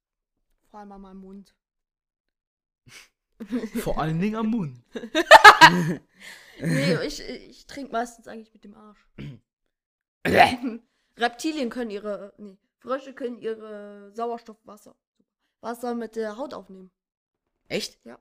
[0.71, 1.57] Vor allem an meinem Mund.
[3.81, 4.83] Vor allen Dingen am Mund.
[6.61, 9.09] nee, ich, ich trinke meistens eigentlich mit dem Arsch.
[11.17, 12.35] Reptilien können ihre.
[12.39, 14.95] Nee, Frösche können ihre Sauerstoffwasser.
[15.61, 16.91] Wasser mit der Haut aufnehmen.
[17.69, 17.99] Echt?
[18.05, 18.19] Ja.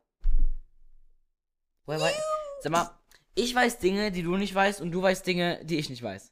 [1.85, 2.13] Woher wei-
[2.61, 2.89] Sag mal,
[3.35, 6.31] ich weiß Dinge, die du nicht weißt und du weißt Dinge, die ich nicht weiß.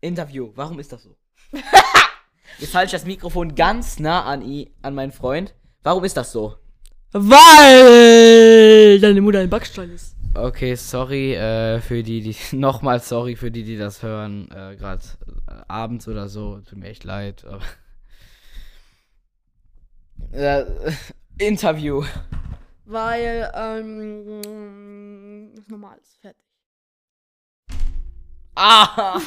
[0.00, 1.16] Interview, warum ist das so?
[2.58, 5.54] Jetzt halte ich das Mikrofon ganz nah an, i, an meinen Freund.
[5.82, 6.56] Warum ist das so?
[7.12, 10.14] Weil deine Mutter ein Backstein ist.
[10.34, 15.02] Okay, sorry äh, für die, die nochmal sorry für die, die das hören, äh, gerade
[15.48, 16.60] äh, abends oder so.
[16.60, 17.44] Tut mir echt leid.
[17.46, 17.62] Aber
[20.32, 20.64] äh,
[21.38, 22.04] Interview.
[22.84, 24.42] Weil, ähm.
[25.54, 26.18] Das normal ist.
[26.20, 26.44] Fertig.
[28.54, 29.20] Ah!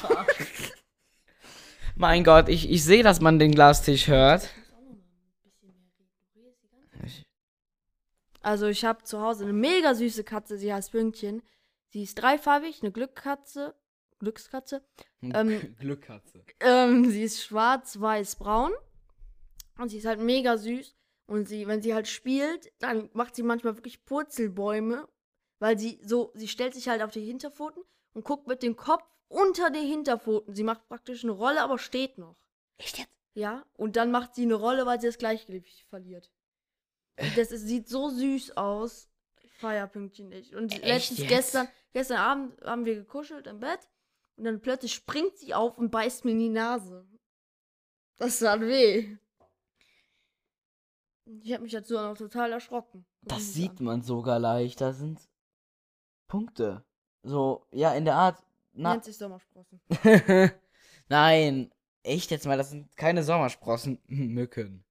[1.96, 4.50] mein Gott, ich, ich sehe, dass man den Glastisch hört.
[8.41, 10.58] Also, ich habe zu Hause eine mega süße Katze.
[10.58, 11.41] Sie heißt Pünktchen.
[11.89, 13.75] Sie ist dreifarbig, eine Glückkatze.
[14.19, 14.84] Glückskatze.
[15.21, 16.43] Ähm, Glückkatze.
[16.60, 18.71] Ähm, sie ist schwarz, weiß, braun.
[19.77, 20.95] Und sie ist halt mega süß.
[21.25, 25.08] Und sie, wenn sie halt spielt, dann macht sie manchmal wirklich Purzelbäume.
[25.60, 29.04] Weil sie so, sie stellt sich halt auf die Hinterpfoten und guckt mit dem Kopf
[29.27, 30.56] unter die Hinterpfoten.
[30.56, 32.36] Sie macht praktisch eine Rolle, aber steht noch.
[32.77, 33.10] Echt jetzt?
[33.34, 36.32] Ja, und dann macht sie eine Rolle, weil sie das Gleichgewicht verliert.
[37.15, 39.10] Das ist, sieht so süß aus.
[39.43, 40.56] Ich feier Pünktchen nicht.
[40.56, 41.30] Und Echt letztens jetzt?
[41.30, 43.80] gestern, gestern Abend haben wir gekuschelt im Bett
[44.38, 47.06] und dann plötzlich springt sie auf und beißt mir in die Nase.
[48.17, 49.17] Das tat weh.
[51.43, 53.06] Ich habe mich dazu auch noch total erschrocken.
[53.21, 54.82] Das sieht man sogar leicht.
[54.82, 55.19] Da sind
[56.28, 56.84] Punkte.
[57.24, 58.43] So, ja, in der Art.
[58.74, 59.82] Na, Nennt sich Sommersprossen.
[61.08, 61.71] Nein.
[62.04, 64.00] Echt jetzt mal, das sind keine Sommersprossen.
[64.08, 64.84] Mücken.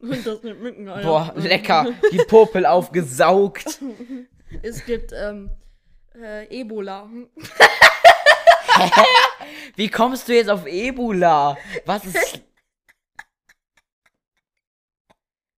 [0.00, 1.08] Und das mit Mücken, Alter.
[1.08, 1.86] Boah, lecker.
[2.12, 3.80] Die Popel aufgesaugt.
[4.62, 5.50] Es gibt, ähm,
[6.14, 7.10] äh, Ebola.
[9.74, 11.56] Wie kommst du jetzt auf Ebola?
[11.86, 12.40] Was ist.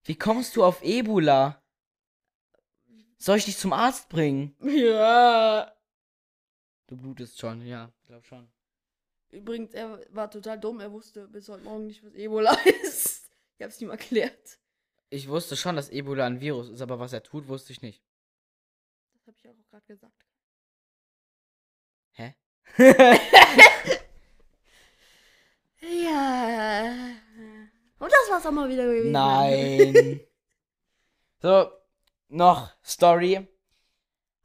[0.04, 1.60] Wie kommst du auf Ebola?
[3.18, 4.54] Soll ich dich zum Arzt bringen?
[4.62, 5.70] ja.
[6.86, 8.48] Du blutest schon, ja, glaub schon.
[9.30, 10.80] Übrigens, er war total dumm.
[10.80, 13.15] Er wusste bis heute Morgen nicht, was Ebola ist.
[13.56, 14.58] Ich hab's ihm erklärt.
[15.08, 18.02] Ich wusste schon, dass Ebola ein Virus ist, aber was er tut, wusste ich nicht.
[19.14, 20.26] Das habe ich auch gerade gesagt.
[22.12, 22.34] Hä?
[25.80, 26.92] Ja.
[27.98, 29.12] Und das war's auch mal wieder gewesen.
[29.12, 30.20] Nein.
[31.42, 31.70] so,
[32.28, 33.46] noch Story.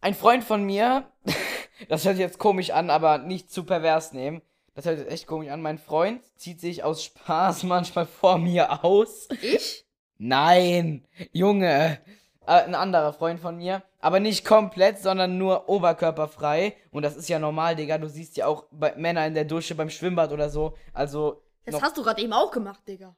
[0.02, 1.12] Ein Freund von mir,
[1.90, 4.42] das hört sich jetzt komisch an, aber nicht zu pervers nehmen.
[4.74, 5.62] Das hört sich echt komisch an.
[5.62, 9.28] Mein Freund zieht sich aus Spaß manchmal vor mir aus.
[9.42, 9.86] Ich?
[10.18, 12.00] Nein, Junge.
[12.48, 13.84] Äh, ein anderer Freund von mir.
[14.00, 16.76] Aber nicht komplett, sondern nur oberkörperfrei.
[16.92, 17.98] Und das ist ja normal, Digga.
[17.98, 20.76] Du siehst ja auch bei Männer in der Dusche beim Schwimmbad oder so.
[20.94, 21.44] Also.
[21.66, 23.16] Das hast du gerade eben auch gemacht, Digga.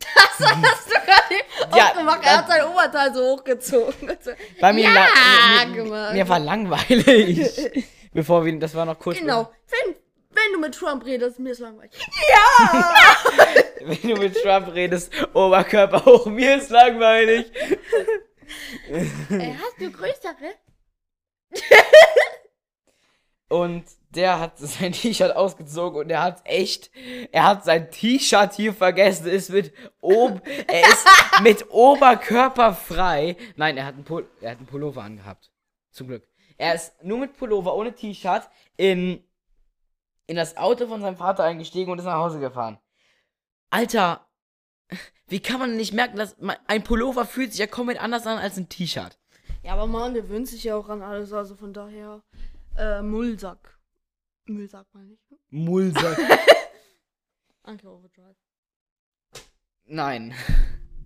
[0.40, 2.20] Das hast du gerade eben Ja, auch gemacht.
[2.22, 4.10] Er hat sein Oberteil so hochgezogen.
[4.58, 4.90] Bei mir, Ja,
[5.68, 6.12] mir, gemacht.
[6.12, 7.84] mir, mir war langweilig.
[8.12, 9.18] Bevor wir, das war noch kurz.
[9.18, 9.52] Genau.
[9.68, 9.94] Wenn,
[10.30, 11.92] wenn du mit Trump redest, mir ist langweilig.
[13.82, 17.50] Wenn du mit Trump redest, Oberkörper hoch, mir ist langweilig.
[18.90, 20.54] Ey, hast du größere?
[23.48, 26.90] Und der hat sein T-Shirt ausgezogen und er hat echt,
[27.32, 31.06] er hat sein T-Shirt hier vergessen, ist mit Ob, er ist
[31.42, 33.36] mit Oberkörper frei.
[33.56, 35.50] Nein, er hat einen, Pul er hat einen Pullover angehabt.
[35.90, 36.29] Zum Glück.
[36.60, 38.42] Er ist nur mit Pullover, ohne T-Shirt,
[38.76, 39.24] in,
[40.26, 42.78] in das Auto von seinem Vater eingestiegen und ist nach Hause gefahren.
[43.70, 44.28] Alter,
[45.26, 48.36] wie kann man nicht merken, dass man, ein Pullover fühlt sich ja komplett anders an
[48.36, 49.18] als ein T-Shirt?
[49.62, 52.22] Ja, aber man gewöhnt sich ja auch an alles, also von daher.
[52.76, 53.78] Äh, Mullsack.
[54.44, 55.20] Müllsack meine ich.
[55.48, 56.18] Mulsack.
[57.62, 58.36] Anke Overdrive.
[59.86, 60.34] Nein.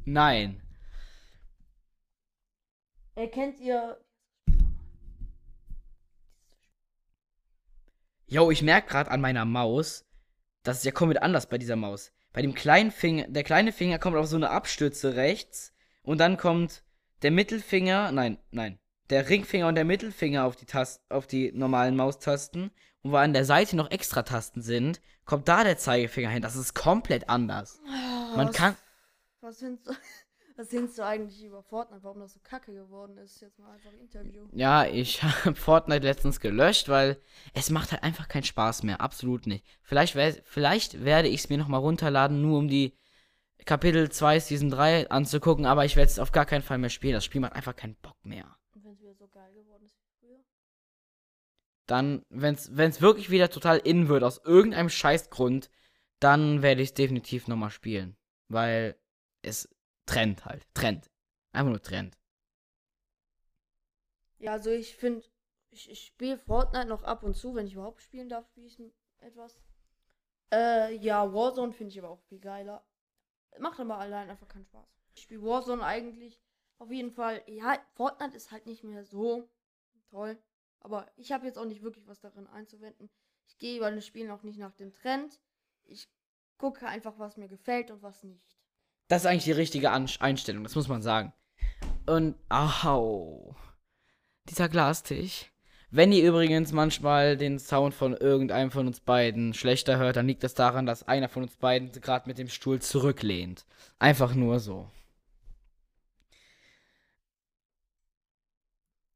[0.04, 0.60] Nein.
[3.14, 4.03] Erkennt ihr.
[8.34, 10.04] Yo, ich merke gerade an meiner Maus,
[10.64, 12.10] das ist ja komplett anders bei dieser Maus.
[12.32, 16.36] Bei dem kleinen Finger, der kleine Finger kommt auf so eine Abstütze rechts und dann
[16.36, 16.82] kommt
[17.22, 21.94] der Mittelfinger, nein, nein, der Ringfinger und der Mittelfinger auf die Tasten, auf die normalen
[21.94, 26.42] Maustasten und wo an der Seite noch extra Tasten sind, kommt da der Zeigefinger hin.
[26.42, 27.80] Das ist komplett anders.
[28.34, 28.76] Man was, kann
[29.42, 29.92] Was findest, du,
[30.56, 32.04] was findest du eigentlich über Fortnite?
[32.04, 33.40] Warum das so kacke geworden ist?
[33.40, 34.46] Jetzt mal einfach Interview.
[34.52, 37.20] Ja, ich habe Fortnite letztens gelöscht, weil
[37.54, 39.00] es macht halt einfach keinen Spaß mehr.
[39.00, 39.64] Absolut nicht.
[39.82, 42.96] Vielleicht, wär, vielleicht werde ich es mir nochmal runterladen, nur um die
[43.64, 47.14] Kapitel 2 Season 3 anzugucken, aber ich werde es auf gar keinen Fall mehr spielen.
[47.14, 48.56] Das Spiel macht einfach keinen Bock mehr.
[48.74, 50.44] Und wenn es wieder so geil geworden ist wie früher?
[51.86, 55.70] Dann, wenn es wirklich wieder total in wird, aus irgendeinem Scheißgrund,
[56.20, 58.16] dann werde ich es definitiv nochmal spielen.
[58.48, 58.96] Weil
[59.42, 59.73] es
[60.06, 60.66] trennt halt.
[60.74, 61.10] Trennt.
[61.52, 62.18] Einfach nur trennt.
[64.38, 65.24] Ja, also ich finde,
[65.70, 68.78] ich, ich spiele Fortnite noch ab und zu, wenn ich überhaupt spielen darf, spiele ich
[69.18, 69.58] etwas.
[70.52, 72.84] Äh, ja, Warzone finde ich aber auch viel geiler.
[73.58, 74.88] Macht aber allein einfach keinen Spaß.
[75.14, 76.40] Ich spiele Warzone eigentlich
[76.78, 77.42] auf jeden Fall.
[77.46, 79.48] Ja, Fortnite ist halt nicht mehr so
[80.10, 80.38] toll.
[80.80, 83.08] Aber ich habe jetzt auch nicht wirklich was darin einzuwenden.
[83.46, 85.40] Ich gehe bei den Spielen auch nicht nach dem Trend.
[85.84, 86.08] Ich
[86.58, 88.53] gucke einfach, was mir gefällt und was nicht.
[89.08, 91.32] Das ist eigentlich die richtige An Einstellung, das muss man sagen.
[92.06, 93.54] Und, au.
[94.48, 95.50] Dieser Glastisch.
[95.90, 100.42] Wenn ihr übrigens manchmal den Sound von irgendeinem von uns beiden schlechter hört, dann liegt
[100.42, 103.64] das daran, dass einer von uns beiden gerade mit dem Stuhl zurücklehnt.
[104.00, 104.90] Einfach nur so.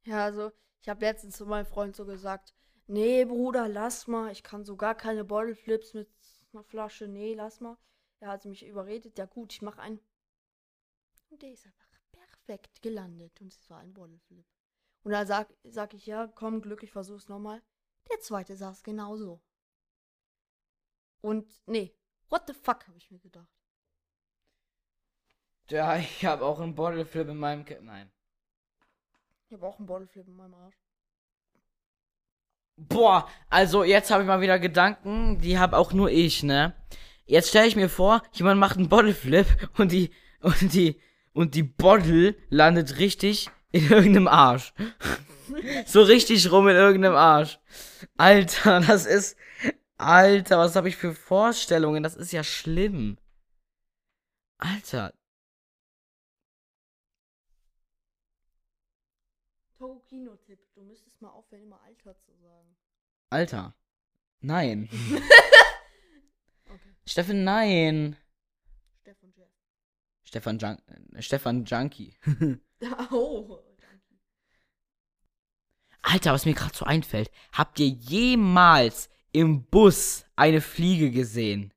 [0.04, 2.54] Ja, also ich habe letztens zu meinem Freund so gesagt,
[2.86, 6.08] nee, Bruder, lass mal, ich kann so gar keine Bottle Flips mit
[6.52, 7.76] einer Flasche, nee, lass mal.
[8.20, 10.00] Er hat mich überredet, ja gut, ich mache einen.
[11.30, 14.46] Und der ist einfach perfekt gelandet und es war ein Bottle Flip.
[15.02, 17.62] Und da sag, sag ich, ja, komm, Glück, ich versuch's nochmal.
[18.10, 19.40] Der zweite saß genauso.
[21.20, 21.94] Und, nee,
[22.28, 23.48] what the fuck, habe ich mir gedacht.
[25.70, 27.64] Ja, ich habe auch einen Bottle Flip in meinem.
[27.64, 28.10] Ke Nein.
[29.46, 30.76] Ich habe auch einen Bottle Flip in meinem Arsch.
[32.76, 36.74] Boah, also jetzt habe ich mal wieder Gedanken, die habe auch nur ich, ne?
[37.28, 40.10] Jetzt stelle ich mir vor, jemand macht einen Bottle Flip und die
[40.40, 40.98] und die
[41.34, 44.72] und die Bottle landet richtig in irgendeinem Arsch.
[45.86, 47.60] so richtig rum in irgendeinem Arsch.
[48.16, 49.36] Alter, das ist
[49.98, 52.02] Alter, was habe ich für Vorstellungen?
[52.02, 53.18] Das ist ja schlimm.
[54.56, 55.12] Alter,
[59.78, 62.74] Togo Kinotipp, du müsstest mal aufhören, immer Alter zu sagen.
[63.30, 63.74] Alter.
[64.40, 64.88] Nein.
[67.08, 68.16] Steffen, nein.
[69.00, 69.48] Stefan Jeff.
[70.24, 70.76] Stefan Jun
[71.14, 72.14] äh, Stefan Junkie.
[73.10, 73.58] oh.
[76.02, 77.30] Alter, was mir gerade so einfällt.
[77.52, 81.72] Habt ihr jemals im Bus eine Fliege gesehen?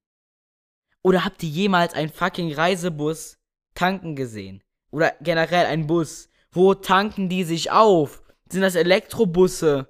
[1.02, 3.38] Oder habt ihr jemals einen fucking Reisebus
[3.74, 4.62] tanken gesehen?
[4.92, 6.30] Oder generell einen Bus?
[6.52, 8.22] Wo tanken die sich auf?
[8.50, 9.90] Sind das Elektrobusse?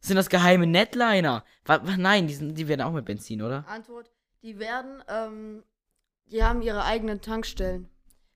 [0.00, 1.44] Sind das geheime Netliner?
[1.96, 3.66] Nein, die, sind, die werden auch mit Benzin, oder?
[3.68, 4.10] Antwort,
[4.42, 5.64] die werden, ähm,
[6.26, 7.88] die haben ihre eigenen Tankstellen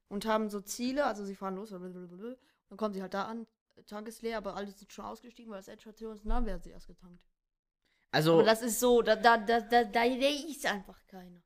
[0.08, 2.36] und haben so Ziele, also sie fahren los, blablabla,
[2.68, 3.46] dann kommen sie halt da an,
[3.86, 6.60] Tank ist leer, aber alle sind schon ausgestiegen, weil das Endstation ist, und dann werden
[6.62, 7.22] sie erst getankt.
[8.12, 11.42] Also, Aber das ist so, da, da, da, da, da, ist einfach keiner.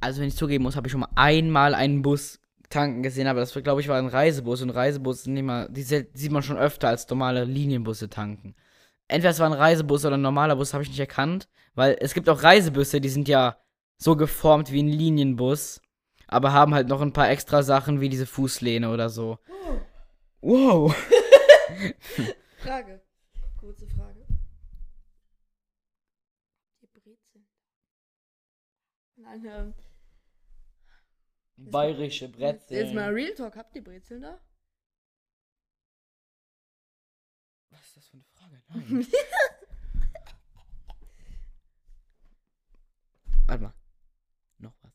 [0.00, 3.40] also wenn ich zugeben muss, habe ich schon mal einmal einen Bus tanken gesehen, aber
[3.40, 6.88] das glaube ich war ein Reisebus und Reisebusse sind mal, die sieht man schon öfter
[6.88, 8.54] als normale Linienbusse tanken.
[9.10, 12.14] Entweder es war ein Reisebus oder ein normaler Bus, habe ich nicht erkannt, weil es
[12.14, 13.60] gibt auch Reisebusse, die sind ja
[13.98, 15.80] so geformt wie ein Linienbus,
[16.28, 19.38] aber haben halt noch ein paar extra Sachen wie diese Fußlehne oder so.
[20.40, 20.94] Wow.
[22.58, 23.02] Frage.
[23.58, 24.24] Kurze Frage.
[26.80, 27.46] Die Brezeln.
[29.16, 29.74] Nein, ähm,
[31.56, 33.14] Bayerische jetzt, jetzt mal Brezel.
[33.14, 33.56] Real Talk.
[33.56, 34.40] Habt ihr Brezeln da?
[37.70, 38.29] Was ist das für eine Frage?
[38.74, 39.06] Nein.
[43.46, 43.74] Warte mal.
[44.58, 44.92] Noch was.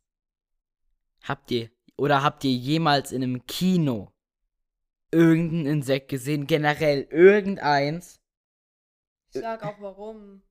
[1.23, 4.13] Habt ihr oder habt ihr jemals in einem Kino
[5.11, 6.47] irgendein Insekt gesehen?
[6.47, 8.21] Generell irgendeins?
[9.33, 10.41] Ich sag auch warum.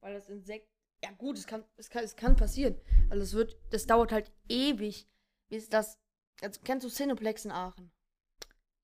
[0.00, 0.68] Weil das Insekt.
[1.04, 2.80] Ja gut, es kann, es kann, es kann passieren.
[3.10, 5.06] Also es wird, das dauert halt ewig,
[5.48, 5.98] bis das.
[6.42, 7.92] Also kennst du Cineplex in Aachen?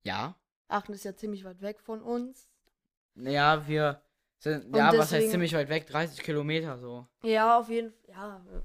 [0.05, 0.39] Ja.
[0.69, 2.49] Aachen ist ja ziemlich weit weg von uns.
[3.15, 4.03] Ja, wir
[4.39, 4.67] sind.
[4.67, 5.87] Und Ja, was heißt deswegen- ziemlich weit weg?
[5.87, 7.07] 30 Kilometer so.
[7.23, 8.01] Ja, auf jeden Fall.
[8.09, 8.37] Ja.
[8.53, 8.63] äh,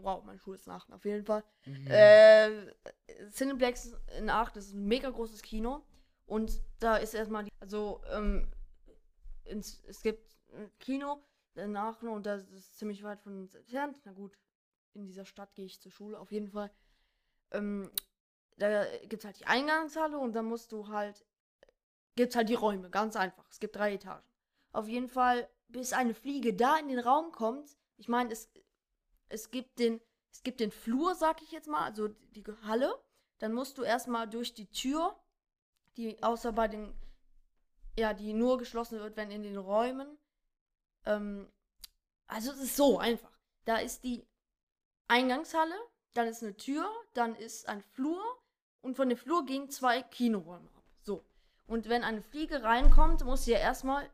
[0.00, 1.42] Wow, mein Schuh ist in Aachen, auf jeden Fall.
[1.66, 1.86] Mhm.
[1.88, 2.72] Äh,
[3.32, 5.84] Cineplex in Aachen das ist ein mega großes Kino.
[6.26, 8.48] Und da ist erstmal, die, also, ähm,
[9.44, 11.20] ins, es gibt ein Kino,
[11.54, 14.00] danach und das ist ziemlich weit von uns entfernt.
[14.04, 14.38] Na gut,
[14.94, 16.70] in dieser Stadt gehe ich zur Schule, auf jeden Fall.
[17.50, 17.90] Ähm,
[18.56, 21.24] da gibt es halt die Eingangshalle und dann musst du halt,
[22.18, 23.48] gibt es halt die Räume, ganz einfach.
[23.48, 24.26] Es gibt drei Etagen.
[24.72, 28.50] Auf jeden Fall, bis eine Fliege da in den Raum kommt, ich meine, es,
[29.28, 30.00] es gibt den,
[30.32, 32.92] es gibt den Flur, sag ich jetzt mal, also die Halle.
[33.38, 35.16] Dann musst du erstmal durch die Tür,
[35.96, 36.92] die außer bei den,
[37.96, 40.18] ja, die nur geschlossen wird, wenn in den Räumen.
[41.06, 41.48] Ähm,
[42.26, 43.38] also es ist so einfach.
[43.64, 44.26] Da ist die
[45.06, 45.76] Eingangshalle,
[46.14, 48.20] dann ist eine Tür, dann ist ein Flur
[48.80, 50.77] und von dem Flur gehen zwei Kinoräume.
[51.68, 54.08] Und wenn eine Fliege reinkommt, muss sie ja erstmal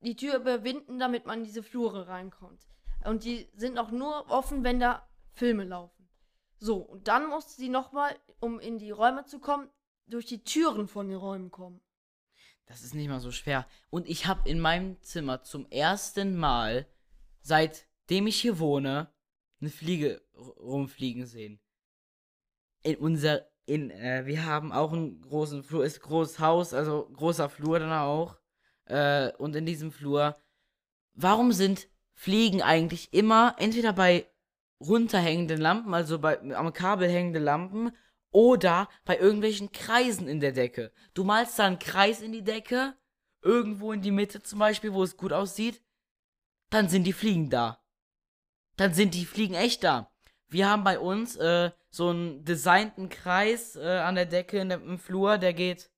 [0.00, 2.66] die Tür überwinden, damit man in diese Flure reinkommt.
[3.04, 6.08] Und die sind auch nur offen, wenn da Filme laufen.
[6.56, 9.68] So, und dann muss sie nochmal, um in die Räume zu kommen,
[10.06, 11.80] durch die Türen von den Räumen kommen.
[12.66, 13.66] Das ist nicht mal so schwer.
[13.90, 16.86] Und ich habe in meinem Zimmer zum ersten Mal,
[17.42, 19.12] seitdem ich hier wohne,
[19.60, 21.60] eine Fliege rumfliegen sehen.
[22.82, 27.48] In unser, in, äh, wir haben auch einen großen Flur, ist großes Haus, also großer
[27.48, 28.36] Flur dann auch.
[28.86, 30.36] Äh, und in diesem Flur,
[31.14, 34.26] warum sind Fliegen eigentlich immer entweder bei
[34.80, 37.92] runterhängenden Lampen, also bei am Kabel hängende Lampen,
[38.32, 40.92] oder bei irgendwelchen Kreisen in der Decke.
[41.14, 42.96] Du malst da einen Kreis in die Decke,
[43.40, 45.80] irgendwo in die Mitte zum Beispiel, wo es gut aussieht,
[46.70, 47.84] dann sind die Fliegen da.
[48.76, 50.12] Dann sind die Fliegen echt da.
[50.48, 54.80] Wir haben bei uns äh, so einen designten Kreis äh, an der Decke in der,
[54.80, 55.90] im Flur, der geht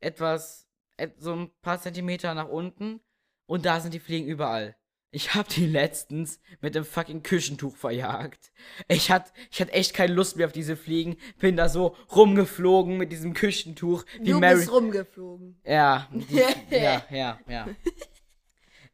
[0.00, 3.00] etwas, et, so ein paar Zentimeter nach unten
[3.46, 4.76] und da sind die Fliegen überall.
[5.10, 8.52] Ich hab die letztens mit dem fucking Küchentuch verjagt.
[8.86, 11.16] Ich hatte ich hatte echt keine Lust mehr auf diese Fliegen.
[11.38, 14.04] Bin da so rumgeflogen mit diesem Küchentuch.
[14.20, 15.58] Die du Mary bist rumgeflogen.
[15.64, 16.36] Ja, die,
[16.70, 17.66] ja, ja, ja.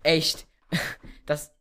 [0.05, 0.47] Echt.
[1.27, 1.53] Das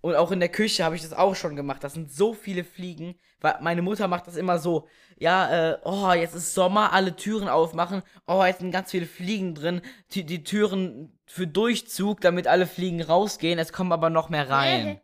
[0.00, 1.82] und auch in der Küche habe ich das auch schon gemacht.
[1.82, 3.18] Das sind so viele Fliegen.
[3.40, 4.88] Weil meine Mutter macht das immer so.
[5.18, 8.02] Ja, äh, oh, jetzt ist Sommer, alle Türen aufmachen.
[8.26, 9.80] Oh, jetzt sind ganz viele Fliegen drin.
[10.12, 13.58] Die, die Türen für Durchzug, damit alle Fliegen rausgehen.
[13.58, 15.00] Es kommen aber noch mehr rein.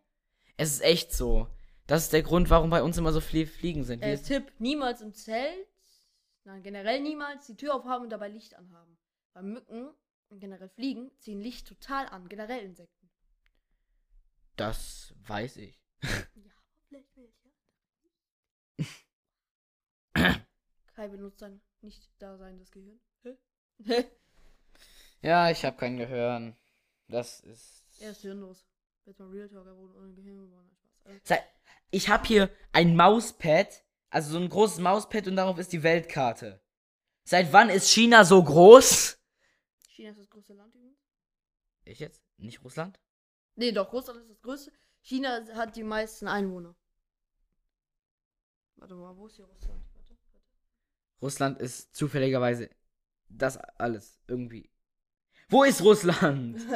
[0.56, 1.48] es ist echt so.
[1.86, 4.02] Das ist der Grund, warum bei uns immer so viele Fliegen sind.
[4.02, 5.66] Äh, Tipp, niemals im Zelt.
[6.44, 8.96] Nein, generell niemals die Tür aufhaben und dabei Licht anhaben.
[9.32, 9.88] Weil Mücken
[10.28, 12.28] und generell Fliegen ziehen Licht total an.
[12.28, 13.03] Generell Insekten.
[14.56, 15.80] Das weiß ich.
[16.02, 16.10] ja,
[16.88, 17.50] vielleicht welche.
[20.94, 23.00] Kai benutzt dann nicht da sein das Gehirn.
[25.22, 26.56] ja, ich habe kein Gehirn.
[27.08, 27.84] Das ist.
[28.00, 28.64] Er ist hirnlos.
[29.04, 30.70] Jetzt mal Real Talk, er wurde ohne Gehirn geboren.
[31.04, 31.34] Also
[31.90, 36.60] ich habe hier ein Mauspad, also so ein großes Mauspad und darauf ist die Weltkarte.
[37.24, 39.18] Seit wann ist China so groß?
[39.88, 40.98] China ist das größte Land übrigens.
[41.84, 42.22] Ich jetzt?
[42.38, 42.98] Nicht Russland?
[43.56, 44.72] Nee, doch, Russland ist das größte.
[45.00, 46.74] China hat die meisten Einwohner.
[48.76, 49.84] Warte mal, wo ist hier Russland?
[49.94, 50.42] Warte, warte.
[51.22, 52.70] Russland ist zufälligerweise
[53.28, 54.70] das alles irgendwie.
[55.48, 56.60] Wo ist Russland?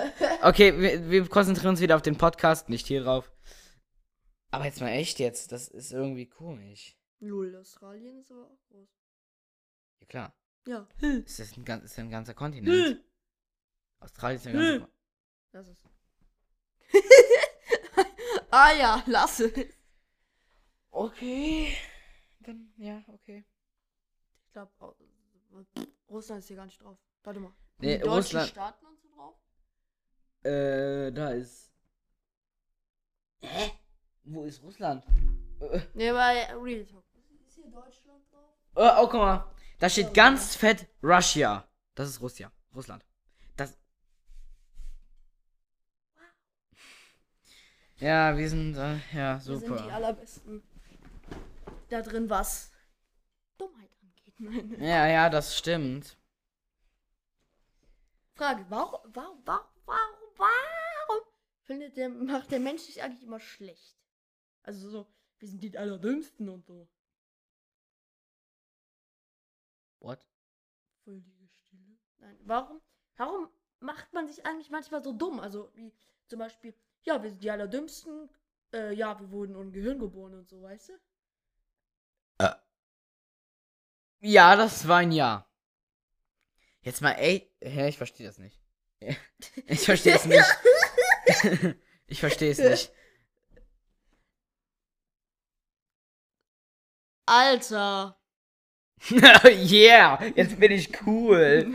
[0.42, 3.32] Okay, wir, wir, konzentrieren uns wieder auf den Podcast, nicht hier drauf.
[4.52, 6.96] Aber jetzt mal echt jetzt, das ist irgendwie komisch.
[7.18, 8.88] Null, Australien ist aber auch groß.
[10.00, 10.38] Ja, klar.
[10.66, 10.88] Ja.
[11.00, 13.04] Ist das ein, ist ein ganzer Kontinent?
[13.98, 14.98] Australien ist ein ganzer Kontinent.
[15.50, 15.97] Das ist.
[18.50, 19.52] ah ja, lasse.
[20.90, 21.76] Okay.
[22.40, 23.44] Dann, ja, okay.
[24.46, 24.72] Ich glaube,
[26.08, 26.98] Russland ist hier gar nicht drauf.
[27.22, 27.52] Warte mal.
[27.78, 28.48] Nee, die deutschen Russland...
[28.48, 29.36] Staaten und so drauf?
[30.42, 31.72] Äh, da ist.
[33.40, 33.72] Hä?
[34.24, 35.04] Wo ist Russland?
[35.94, 37.04] Nee, bei Real Talk.
[37.46, 38.54] Ist hier Deutschland drauf?
[38.74, 39.54] Oh, oh, guck mal.
[39.78, 41.68] Da steht ganz fett Russia.
[41.94, 42.50] Das ist Russia.
[42.74, 43.04] Russland.
[48.00, 49.60] Ja, wir sind, äh, ja, super.
[49.60, 50.62] Wir sind die allerbesten.
[51.88, 52.70] Da drin, was
[53.56, 54.78] Dummheit angeht.
[54.80, 56.16] ja, ja, das stimmt.
[58.34, 61.22] Frage, warum, warum, warum, warum, warum
[61.62, 63.96] findet der, macht der Mensch sich eigentlich immer schlecht?
[64.62, 65.06] Also so,
[65.38, 66.88] wir sind die allerdümmsten und so.
[69.98, 70.24] What?
[71.02, 71.98] Völlige Stille.
[72.18, 72.80] Nein, warum,
[73.16, 73.48] warum
[73.80, 75.40] macht man sich eigentlich manchmal so dumm?
[75.40, 75.92] Also, wie
[76.28, 76.74] zum Beispiel,
[77.04, 78.28] ja, wir sind die Allerdümmsten.
[78.72, 82.44] Äh, ja, wir wurden ohne Gehirn geboren und so, weißt du?
[82.44, 82.54] Äh.
[84.20, 85.48] Ja, das war ein Ja.
[86.82, 88.60] Jetzt mal, ey, hä, ich verstehe das nicht.
[89.66, 90.44] Ich verstehe es nicht.
[92.06, 92.92] ich verstehe es nicht.
[97.26, 98.18] Alter.
[99.44, 101.72] yeah, jetzt bin ich cool.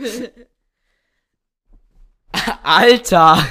[2.62, 3.46] Alter.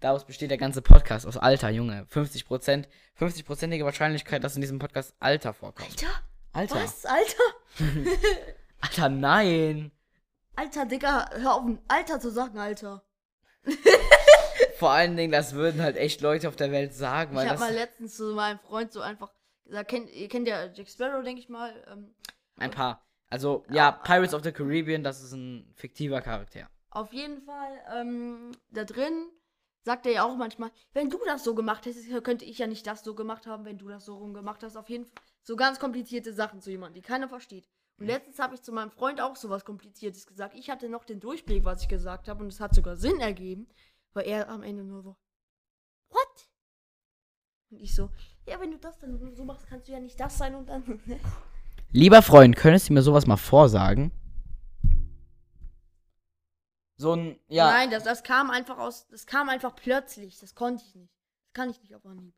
[0.00, 2.06] Daraus besteht der ganze Podcast aus Alter, Junge.
[2.06, 2.88] 50 Prozent,
[3.18, 5.90] 50-prozentige Wahrscheinlichkeit, dass in diesem Podcast Alter vorkommt.
[5.90, 6.06] Alter?
[6.52, 6.74] Alter.
[6.76, 7.04] Was?
[7.04, 7.42] Alter?
[8.80, 9.90] Alter, nein.
[10.54, 13.02] Alter, Digga, hör auf, Alter zu sagen, Alter.
[14.76, 17.60] Vor allen Dingen, das würden halt echt Leute auf der Welt sagen, weil ich habe
[17.60, 19.32] mal letztens zu meinem Freund so einfach
[19.64, 21.72] gesagt, kennt, ihr kennt ja Jack Sparrow, denke ich mal.
[21.90, 22.14] Ähm,
[22.56, 23.04] ein paar.
[23.30, 26.68] Also, ja, Pirates of the Caribbean, das ist ein fiktiver Charakter.
[26.90, 29.28] auf jeden Fall, ähm, da drin
[29.88, 32.86] sagt er ja auch manchmal, wenn du das so gemacht hättest, könnte ich ja nicht
[32.86, 34.76] das so gemacht haben, wenn du das so rum gemacht hast.
[34.76, 37.66] Auf jeden Fall so ganz komplizierte Sachen zu jemandem, die keiner versteht.
[37.98, 40.54] Und letztens habe ich zu meinem Freund auch sowas Kompliziertes gesagt.
[40.54, 43.66] Ich hatte noch den Durchblick, was ich gesagt habe, und es hat sogar Sinn ergeben,
[44.12, 45.16] weil er am Ende nur so,
[46.10, 46.50] what?
[47.70, 48.10] Und ich so,
[48.46, 51.00] ja, wenn du das dann so machst, kannst du ja nicht das sein und dann.
[51.92, 54.12] Lieber Freund, könntest du mir sowas mal vorsagen?
[57.00, 57.70] So ein, ja.
[57.70, 60.38] Nein, das, das kam einfach aus, das kam einfach plötzlich.
[60.40, 61.12] Das konnte ich nicht.
[61.46, 62.34] Das kann ich nicht auf Anhieb.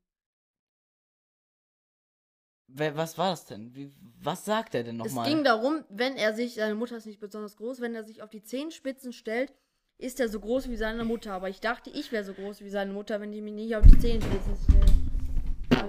[2.69, 3.75] Was war das denn?
[3.75, 3.93] Wie,
[4.23, 5.29] was sagt er denn Es nochmal?
[5.29, 8.31] ging darum, wenn er sich, seine Mutter ist nicht besonders groß, wenn er sich auf
[8.31, 9.53] die Zehenspitzen stellt,
[9.99, 11.33] ist er so groß wie seine Mutter.
[11.33, 13.85] Aber ich dachte, ich wäre so groß wie seine Mutter, wenn ich mich nicht auf
[13.85, 15.83] die Zehenspitzen stelle.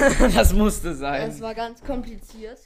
[0.00, 1.30] Also, das musste sein.
[1.30, 2.58] es war ganz kompliziert.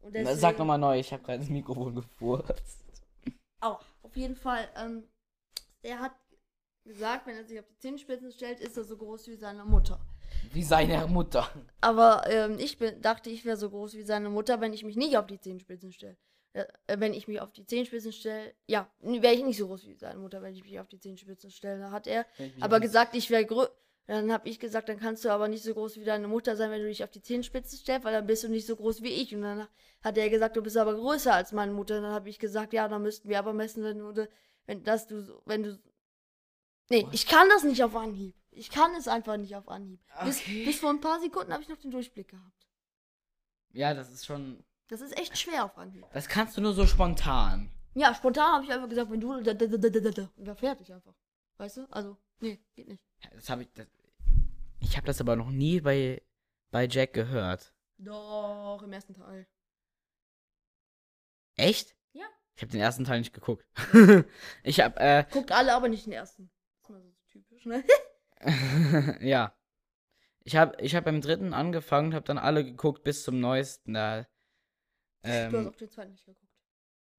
[0.00, 2.84] Und deswegen, Sag nochmal neu, ich habe gerade ins Mikrofon gefurzt.
[3.60, 5.04] Auch, auf jeden Fall, ähm,
[5.82, 6.12] er hat
[6.84, 10.00] gesagt, wenn er sich auf die Zehenspitzen stellt, ist er so groß wie seine Mutter.
[10.52, 11.48] Wie seine Mutter.
[11.80, 14.96] Aber ähm, ich bin, dachte, ich wäre so groß wie seine Mutter, wenn ich mich
[14.96, 16.16] nicht auf die Zehenspitzen stelle.
[16.54, 19.94] Äh, wenn ich mich auf die Zehenspitzen stelle, ja, wäre ich nicht so groß wie
[19.94, 21.78] seine Mutter, wenn ich mich auf die Zehenspitzen stelle.
[21.78, 22.26] Da hat er
[22.58, 23.70] aber gesagt, ich wäre größer.
[24.10, 26.72] Dann habe ich gesagt, dann kannst du aber nicht so groß wie deine Mutter sein,
[26.72, 29.12] wenn du dich auf die Zehenspitzen stellst, weil dann bist du nicht so groß wie
[29.12, 29.32] ich.
[29.32, 29.68] Und dann
[30.02, 32.00] hat er gesagt, du bist aber größer als meine Mutter.
[32.00, 34.28] Dann habe ich gesagt, ja, dann müssten wir aber messen, wenn du,
[34.66, 35.78] wenn dass du, wenn du.
[36.88, 38.34] Nee, ich kann das nicht auf Anhieb.
[38.50, 40.00] Ich kann es einfach nicht auf Anhieb.
[40.24, 40.64] Bis, Okay.
[40.64, 42.66] bis vor ein paar Sekunden habe ich noch den Durchblick gehabt.
[43.72, 44.64] Ja, das ist schon.
[44.88, 46.04] Das ist echt schwer auf Anhieb.
[46.12, 47.70] Das kannst du nur so spontan.
[47.94, 49.40] Ja, spontan habe ich einfach gesagt, wenn du.
[49.40, 51.14] Da, da, da, da, da, da, und war fertig einfach.
[51.58, 51.86] Weißt du?
[51.92, 53.04] Also, nee, geht nicht.
[53.22, 53.72] Ja, Das habe ich.
[53.72, 53.86] Das,
[54.80, 56.22] ich habe das aber noch nie bei,
[56.70, 57.72] bei Jack gehört.
[57.98, 59.46] Doch, im ersten Teil.
[61.56, 61.94] Echt?
[62.12, 62.26] Ja.
[62.56, 63.66] Ich habe den ersten Teil nicht geguckt.
[64.62, 66.50] ich habe, äh, Guckt alle, aber nicht den ersten.
[66.72, 67.84] Das ist mal so typisch, ne?
[69.20, 69.54] ja.
[70.42, 73.92] Ich habe ich hab beim dritten angefangen, habe dann alle geguckt bis zum neuesten.
[73.92, 74.22] Da,
[75.22, 76.50] du hast ähm, auch den zweiten nicht geguckt.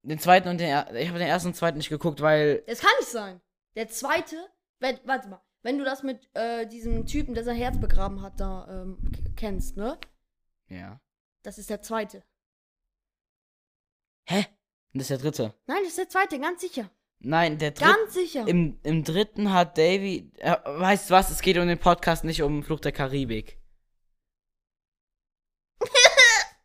[0.02, 2.90] den zweiten und den ich habe den ersten und zweiten nicht geguckt, weil Das kann
[2.98, 3.40] nicht sein.
[3.76, 4.36] Der zweite,
[4.80, 8.66] warte mal, wenn du das mit äh, diesem Typen, der sein Herz begraben hat, da
[8.68, 8.98] ähm,
[9.36, 9.98] kennst, ne?
[10.68, 11.00] ja.
[11.42, 12.22] Das ist der zweite.
[14.26, 14.46] Hä?
[14.92, 15.54] Und das ist der dritte.
[15.66, 16.88] Nein, das ist der zweite, ganz sicher.
[17.18, 17.92] Nein, der dritte.
[17.92, 18.46] Ganz sicher.
[18.46, 20.30] Im, Im dritten hat Davy.
[20.38, 21.30] Äh, weißt du was?
[21.30, 23.58] Es geht um den Podcast, nicht um Flucht der Karibik.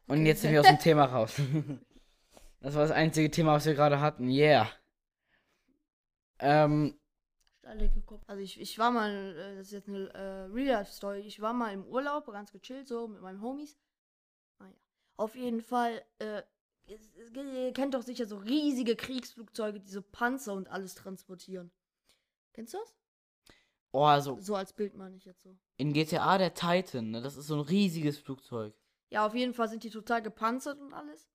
[0.08, 1.36] Und jetzt sind wir aus dem Thema raus.
[2.60, 4.30] Das war das einzige Thema, was wir gerade hatten.
[4.30, 4.70] Yeah.
[6.40, 6.97] Ähm,
[7.68, 8.24] alle geguckt.
[8.28, 11.74] Also ich, ich war mal, äh, das ist jetzt eine äh, Real-Life-Story, ich war mal
[11.74, 13.78] im Urlaub, ganz gechillt so mit meinen Homies.
[14.60, 14.74] Naja.
[15.18, 16.44] Auf jeden Fall, äh,
[16.88, 21.72] ihr kennt doch sicher so riesige Kriegsflugzeuge, die so Panzer und alles transportieren.
[22.54, 22.96] Kennst du das?
[23.92, 25.58] oh, also So als Bild meine ich jetzt so.
[25.78, 28.74] in GTA der Titan, ne, das ist so ein riesiges Flugzeug.
[29.10, 31.30] Ja, auf jeden Fall sind die total gepanzert und alles.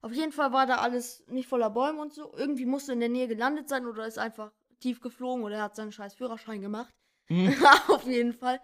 [0.00, 2.32] Auf jeden Fall war da alles nicht voller Bäume und so.
[2.36, 4.52] Irgendwie musste in der Nähe gelandet sein oder ist einfach
[4.86, 6.94] tief geflogen oder er hat seinen scheiß Führerschein gemacht.
[7.26, 7.48] Hm.
[7.88, 8.60] Auf jeden Fall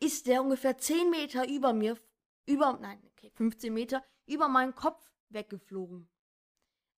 [0.00, 1.96] ist der ungefähr 10 Meter über mir,
[2.46, 6.10] über, nein, okay, 15 Meter, über meinen Kopf weggeflogen.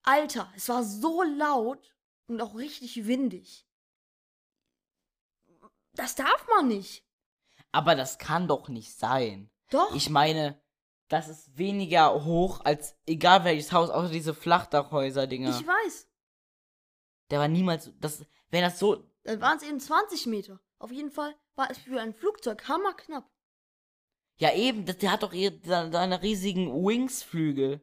[0.01, 1.95] Alter, es war so laut
[2.27, 3.67] und auch richtig windig.
[5.93, 7.05] Das darf man nicht.
[7.71, 9.51] Aber das kann doch nicht sein.
[9.69, 9.93] Doch.
[9.93, 10.59] Ich meine,
[11.09, 15.59] das ist weniger hoch als egal welches Haus, außer diese Flachdachhäuser-Dinger.
[15.59, 16.07] ich weiß.
[17.29, 17.91] Der war niemals.
[17.99, 19.03] Das, wenn das so.
[19.23, 20.59] Dann waren es eben 20 Meter.
[20.77, 23.27] Auf jeden Fall war es für ein Flugzeug hammerknapp.
[24.37, 27.81] Ja, eben, das, der hat doch ihr, seine, riesigen Wingsflügel.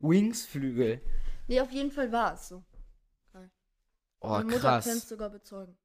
[0.00, 1.00] Wingsflügel.
[1.46, 2.64] Nee, auf jeden Fall war es so.
[4.22, 5.08] Oh, Meine Mutter kann es krass.
[5.08, 5.78] sogar bezeugen.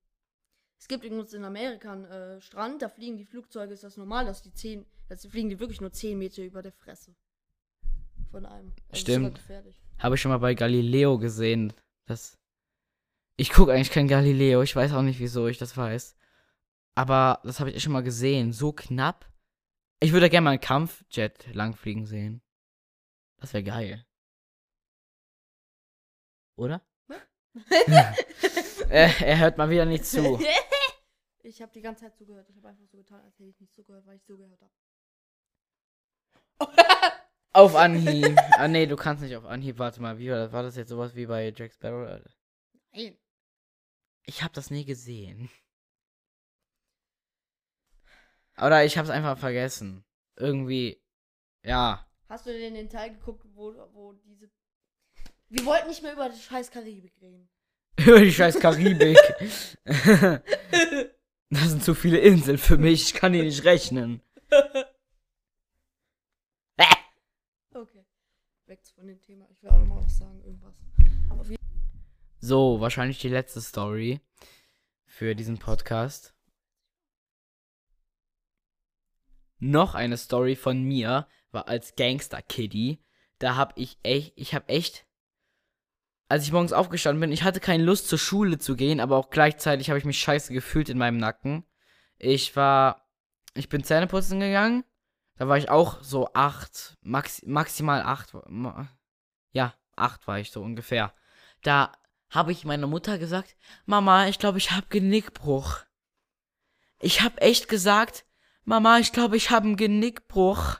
[0.77, 4.25] Es gibt übrigens in Amerika einen äh, Strand, da fliegen die Flugzeuge, ist das normal,
[4.25, 7.15] dass die 10, dass fliegen die wirklich nur 10 Meter über der Fresse.
[8.35, 8.73] Von einem.
[8.89, 9.35] Also Stimmt.
[9.35, 9.81] Gefährlich.
[9.97, 11.71] Habe ich schon mal bei Galileo gesehen.
[12.05, 12.37] Das.
[13.37, 14.61] Ich gucke eigentlich kein Galileo.
[14.61, 16.17] Ich weiß auch nicht, wieso ich das weiß.
[16.95, 18.51] Aber das habe ich schon mal gesehen.
[18.51, 19.31] So knapp.
[20.01, 22.41] Ich würde gerne mal einen Kampfjet langfliegen sehen.
[23.37, 24.05] Das wäre geil.
[26.57, 26.85] Oder?
[28.89, 30.37] Er, er hört mal wieder nicht zu.
[31.43, 32.49] ich habe die ganze Zeit zugehört.
[32.49, 34.59] Ich habe einfach so getan, als hätte ich nicht zugehört, weil ich zugehört
[36.59, 36.85] habe.
[37.55, 38.37] Auf Anhieb.
[38.57, 39.79] Ah, nee, du kannst nicht auf Anhieb.
[39.79, 40.51] Warte mal, wie war das?
[40.51, 42.19] War das jetzt sowas wie bei Jack Sparrow?
[42.91, 43.17] Nein.
[44.25, 45.49] Ich habe das nie gesehen.
[48.57, 50.03] Oder ich habe es einfach vergessen.
[50.35, 51.01] Irgendwie,
[51.63, 52.05] ja.
[52.27, 54.49] Hast du denn den Teil geguckt, wo, wo diese.
[55.47, 57.49] Wir wollten nicht mehr über die scheiß Karibik reden.
[58.05, 59.17] Über die scheiß Karibik.
[59.85, 63.03] das sind zu viele Inseln für mich.
[63.03, 64.21] Ich kann die nicht rechnen.
[67.73, 68.05] okay.
[68.75, 69.47] Weg von dem Thema.
[69.51, 70.41] Ich will auch noch mal was sagen.
[70.43, 70.75] Irgendwas.
[72.39, 74.19] So, wahrscheinlich die letzte Story
[75.05, 76.33] für diesen Podcast.
[79.59, 83.01] Noch eine Story von mir war als Gangster Kiddy.
[83.39, 85.05] Da hab ich echt, ich hab echt,
[86.27, 89.29] als ich morgens aufgestanden bin, ich hatte keine Lust zur Schule zu gehen, aber auch
[89.29, 91.63] gleichzeitig habe ich mich scheiße gefühlt in meinem Nacken.
[92.17, 93.07] Ich war,
[93.53, 94.83] ich bin Zähneputzen gegangen.
[95.37, 98.33] Da war ich auch so acht, max, maximal acht.
[99.51, 101.13] Ja, acht war ich so ungefähr.
[101.61, 101.91] Da
[102.29, 103.55] habe ich meiner Mutter gesagt,
[103.85, 105.79] Mama, ich glaube, ich habe Genickbruch.
[106.99, 108.25] Ich habe echt gesagt,
[108.63, 110.77] Mama, ich glaube, ich habe einen Genickbruch,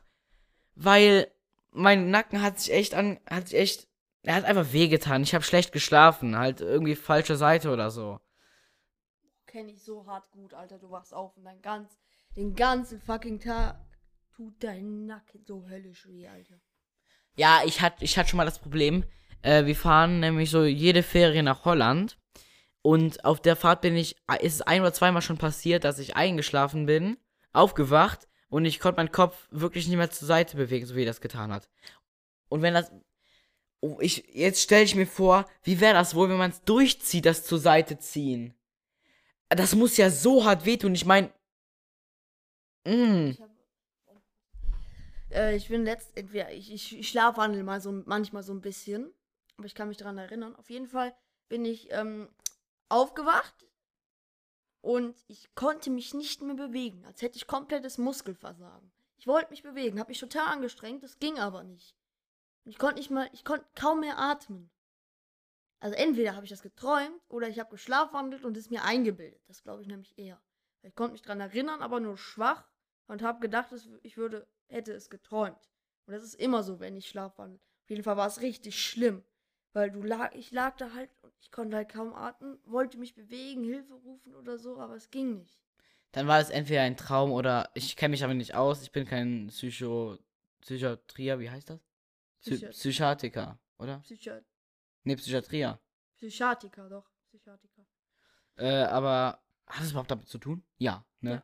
[0.76, 1.32] weil
[1.72, 3.88] mein Nacken hat sich echt an, hat sich echt,
[4.24, 5.24] er hat einfach wehgetan.
[5.24, 8.20] Ich habe schlecht geschlafen, halt irgendwie falsche Seite oder so.
[9.46, 10.80] Kenn ich so hart gut, Alter.
[10.80, 11.98] Du wachst auf und dein ganz,
[12.36, 13.78] den ganzen fucking Tag
[14.36, 16.60] tut dein Nacken so höllisch weh, Alter.
[17.38, 19.04] Ja, ich hatte, ich hatte schon mal das Problem.
[19.42, 22.18] Äh, wir fahren nämlich so jede Ferien nach Holland.
[22.82, 26.16] Und auf der Fahrt bin ich, ist es ein oder zweimal schon passiert, dass ich
[26.16, 27.18] eingeschlafen bin
[27.56, 31.08] aufgewacht und ich konnte meinen Kopf wirklich nicht mehr zur Seite bewegen, so wie er
[31.08, 31.70] das getan hat.
[32.50, 32.92] Und wenn das.
[33.82, 37.26] Oh, ich, jetzt stelle ich mir vor, wie wäre das wohl, wenn man es durchzieht,
[37.26, 38.54] das zur Seite ziehen?
[39.50, 40.96] Das muss ja so hart wehtun.
[40.96, 41.32] Ich meine.
[42.86, 43.32] Mm.
[43.32, 43.42] Ich,
[45.36, 46.16] äh, ich bin letzt.
[46.18, 49.14] Entweder ich, ich, schlafwandel mal so manchmal so ein bisschen.
[49.58, 50.56] Aber ich kann mich daran erinnern.
[50.56, 51.16] Auf jeden Fall
[51.48, 52.30] bin ich ähm,
[52.90, 53.66] aufgewacht
[54.82, 58.92] und ich konnte mich nicht mehr bewegen, als hätte ich komplettes Muskelversagen.
[59.18, 61.96] Ich wollte mich bewegen, habe mich total angestrengt, das ging aber nicht.
[62.66, 64.70] Ich konnte nicht mal, ich konnte kaum mehr atmen.
[65.80, 69.42] Also entweder habe ich das geträumt oder ich habe geschlafwandelt und es mir eingebildet.
[69.48, 70.42] Das glaube ich nämlich eher.
[70.82, 72.68] Ich konnte mich daran erinnern, aber nur schwach
[73.08, 73.70] und habe gedacht,
[74.04, 75.70] ich würde, hätte es geträumt.
[76.06, 77.60] Und das ist immer so, wenn ich schlafwandel.
[77.84, 79.24] Auf jeden Fall war es richtig schlimm.
[79.74, 83.14] Weil du lag, ich lag da halt und ich konnte halt kaum atmen, wollte mich
[83.14, 85.60] bewegen, Hilfe rufen oder so, aber es ging nicht.
[86.14, 89.06] Dann war es entweder ein Traum oder ich kenne mich aber nicht aus, ich bin
[89.06, 90.18] kein Psycho
[90.62, 91.82] Psychiatrier, wie heißt das?
[92.40, 94.00] Psy Psychiatriker, oder?
[94.00, 94.46] Psychiat
[95.04, 95.80] nee, Psychiatrier.
[96.16, 97.12] Psychiatriker, doch.
[97.28, 97.86] Psychiatriker.
[98.56, 100.64] Äh, aber hat es überhaupt damit zu tun?
[100.78, 101.32] Ja, ne?
[101.32, 101.44] Ja.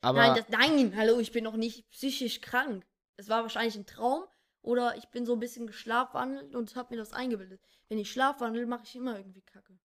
[0.00, 2.86] Aber nein, das, nein, hallo, ich bin noch nicht psychisch krank.
[3.16, 4.24] Es war wahrscheinlich ein Traum
[4.62, 7.60] oder ich bin so ein bisschen geschlafwandelt und habe mir das eingebildet.
[7.88, 9.78] Wenn ich schlafwandel, mache ich immer irgendwie Kacke.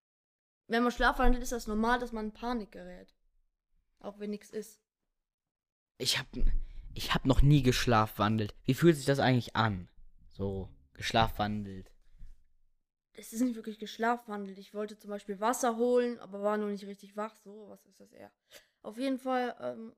[0.68, 3.14] Wenn man schlafwandelt, ist das normal, dass man in Panik gerät.
[4.00, 4.80] Auch wenn nichts ist.
[5.98, 6.26] Ich hab,
[6.94, 8.56] ich hab noch nie geschlafwandelt.
[8.64, 9.90] Wie fühlt sich das eigentlich an?
[10.32, 11.92] So, geschlafwandelt.
[13.14, 14.58] Es ist nicht wirklich geschlafwandelt.
[14.58, 17.36] Ich wollte zum Beispiel Wasser holen, aber war noch nicht richtig wach.
[17.36, 18.32] So, was ist das eher?
[18.82, 19.94] Auf jeden Fall, ähm,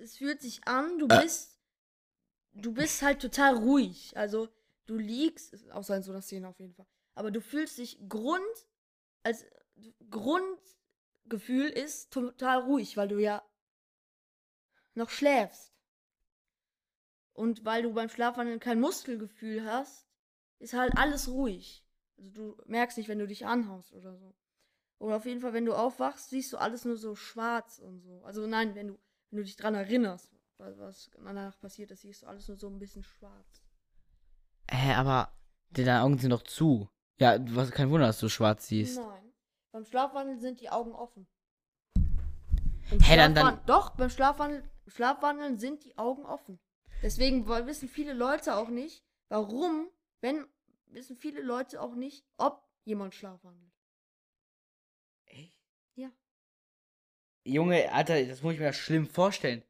[0.00, 1.22] es fühlt sich an, du äh.
[1.22, 1.60] bist
[2.52, 4.16] du bist halt total ruhig.
[4.16, 4.48] Also
[4.86, 6.86] du liegst, außer in so einer Szene auf jeden Fall.
[7.14, 8.42] Aber du fühlst dich Grund,
[9.22, 9.44] als
[10.10, 13.42] Grundgefühl ist total ruhig, weil du ja
[14.94, 15.72] noch schläfst.
[17.32, 20.06] Und weil du beim Schlafwandeln kein Muskelgefühl hast,
[20.58, 21.84] ist halt alles ruhig.
[22.18, 24.34] Also du merkst nicht, wenn du dich anhaust oder so.
[24.98, 28.22] Oder auf jeden Fall, wenn du aufwachst, siehst du alles nur so schwarz und so.
[28.24, 28.98] Also nein, wenn du,
[29.30, 32.78] wenn du dich dran erinnerst was danach passiert ist, siehst du alles nur so ein
[32.78, 33.62] bisschen schwarz.
[34.70, 35.32] Hä, aber
[35.70, 36.88] deine Augen sind doch zu.
[37.18, 38.98] Ja, was kein Wunder, dass du schwarz siehst.
[38.98, 39.32] Nein.
[39.72, 41.26] Beim Schlafwandeln sind die Augen offen.
[42.90, 43.64] Hä, dann, dann.
[43.66, 46.58] Doch, beim Schlafwandel, Schlafwandeln sind die Augen offen.
[47.02, 49.88] Deswegen wissen viele Leute auch nicht, warum,
[50.20, 50.46] wenn,
[50.86, 53.72] wissen viele Leute auch nicht, ob jemand schlafwandelt.
[55.26, 55.56] Echt?
[55.94, 56.10] Ja.
[57.44, 59.62] Junge, Alter, das muss ich mir schlimm vorstellen.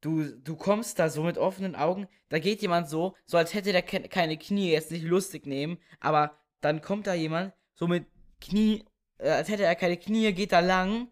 [0.00, 3.72] Du, du kommst da so mit offenen Augen, da geht jemand so, so als hätte
[3.72, 8.06] der ke keine Knie, jetzt nicht lustig nehmen, aber dann kommt da jemand, so mit
[8.40, 8.84] Knie,
[9.18, 11.10] äh, als hätte er keine Knie, geht da lang,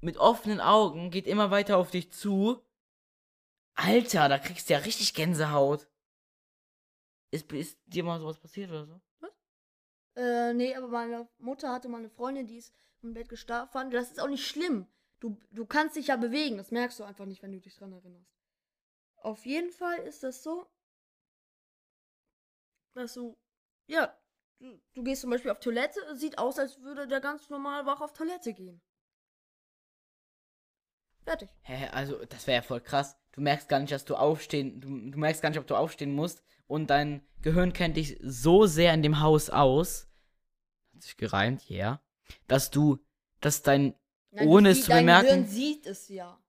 [0.00, 2.62] mit offenen Augen, geht immer weiter auf dich zu.
[3.74, 5.88] Alter, da kriegst du ja richtig Gänsehaut.
[7.30, 9.00] Ist, ist dir mal sowas passiert oder so?
[9.20, 9.30] Was?
[10.16, 13.92] Äh, nee, aber meine Mutter hatte mal eine Freundin, die ist im Bett gestartet.
[13.92, 14.86] Das ist auch nicht schlimm.
[15.20, 16.56] Du, du kannst dich ja bewegen.
[16.56, 18.34] Das merkst du einfach nicht, wenn du dich dran erinnerst.
[19.16, 20.66] Auf jeden Fall ist das so,
[22.94, 23.36] dass du,
[23.86, 24.18] ja,
[24.58, 26.00] du, du gehst zum Beispiel auf Toilette.
[26.16, 28.80] Sieht aus, als würde der ganz normal wach auf Toilette gehen.
[31.24, 31.50] Fertig.
[31.62, 33.16] Hä, also das wäre ja voll krass.
[33.32, 36.12] Du merkst gar nicht, dass du aufstehen, du, du merkst gar nicht, ob du aufstehen
[36.12, 40.08] musst und dein Gehirn kennt dich so sehr in dem Haus aus,
[40.94, 42.02] hat sich gereimt, ja, yeah,
[42.48, 42.98] dass du,
[43.40, 43.94] dass dein,
[44.32, 45.26] Nein, ohne es zu bemerken.
[45.26, 46.40] Dein Gehirn sieht es ja.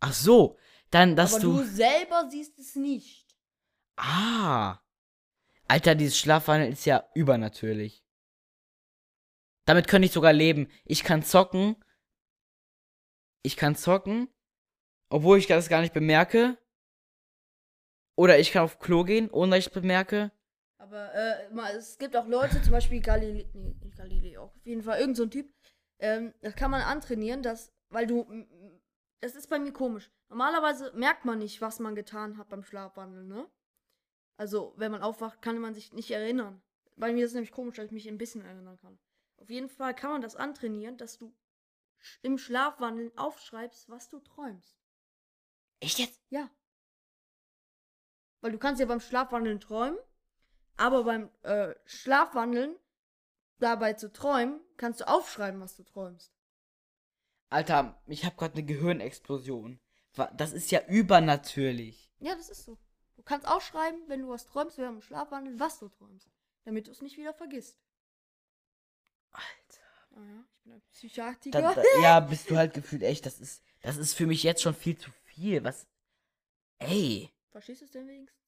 [0.00, 0.58] Ach so,
[0.90, 1.56] dann, dass Aber du.
[1.58, 3.26] du selber siehst es nicht.
[3.96, 4.78] Ah.
[5.68, 8.04] Alter, dieses Schlafwandeln ist ja übernatürlich.
[9.64, 10.68] Damit könnte ich sogar leben.
[10.84, 11.76] Ich kann zocken.
[13.42, 14.28] Ich kann zocken,
[15.08, 16.58] obwohl ich das gar nicht bemerke.
[18.16, 20.32] Oder ich kann auf Klo gehen, ohne dass ich es bemerke.
[20.78, 25.00] Aber äh, es gibt auch Leute, zum Beispiel Galileo, nee, nicht Galileo, auf jeden Fall
[25.00, 25.52] irgend so ein Typ,
[25.98, 28.26] ähm, das kann man antrainieren, dass, weil du,
[29.20, 30.10] das ist bei mir komisch.
[30.28, 33.48] Normalerweise merkt man nicht, was man getan hat beim Schlafwandeln, ne?
[34.36, 36.62] Also, wenn man aufwacht, kann man sich nicht erinnern.
[36.96, 38.98] Bei mir ist es nämlich komisch, dass ich mich ein bisschen erinnern kann.
[39.38, 41.34] Auf jeden Fall kann man das antrainieren, dass du
[42.22, 44.78] im Schlafwandeln aufschreibst, was du träumst.
[45.80, 46.22] Echt jetzt?
[46.28, 46.50] Ja.
[48.40, 49.98] Weil du kannst ja beim Schlafwandeln träumen,
[50.76, 52.76] aber beim äh, Schlafwandeln
[53.58, 56.32] dabei zu träumen, kannst du aufschreiben, was du träumst.
[57.48, 59.80] Alter, ich habe gerade eine Gehirnexplosion.
[60.34, 62.10] Das ist ja übernatürlich.
[62.20, 62.78] Ja, das ist so.
[63.16, 66.28] Du kannst aufschreiben, wenn du was träumst während dem Schlafwandeln, was du träumst.
[66.64, 67.78] Damit du es nicht wieder vergisst.
[69.30, 69.46] Alter.
[70.16, 71.60] Ah ja, ich bin ein Psychiatriker.
[71.60, 73.26] Da, da, ja, bist du halt gefühlt echt.
[73.26, 75.62] Das ist, das ist für mich jetzt schon viel zu viel.
[75.62, 75.86] Was.
[76.78, 77.30] Ey.
[77.50, 78.40] Verstehst du es denn wenigstens?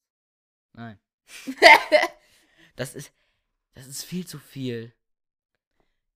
[0.73, 0.99] Nein.
[2.77, 3.13] das ist.
[3.75, 4.93] Das ist viel zu viel.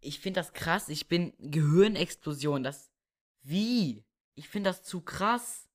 [0.02, 0.88] Ich finde das krass.
[0.88, 2.62] Ich bin Gehirnexplosion.
[2.62, 2.92] Das.
[3.42, 4.04] Wie?
[4.34, 5.68] Ich finde das zu krass.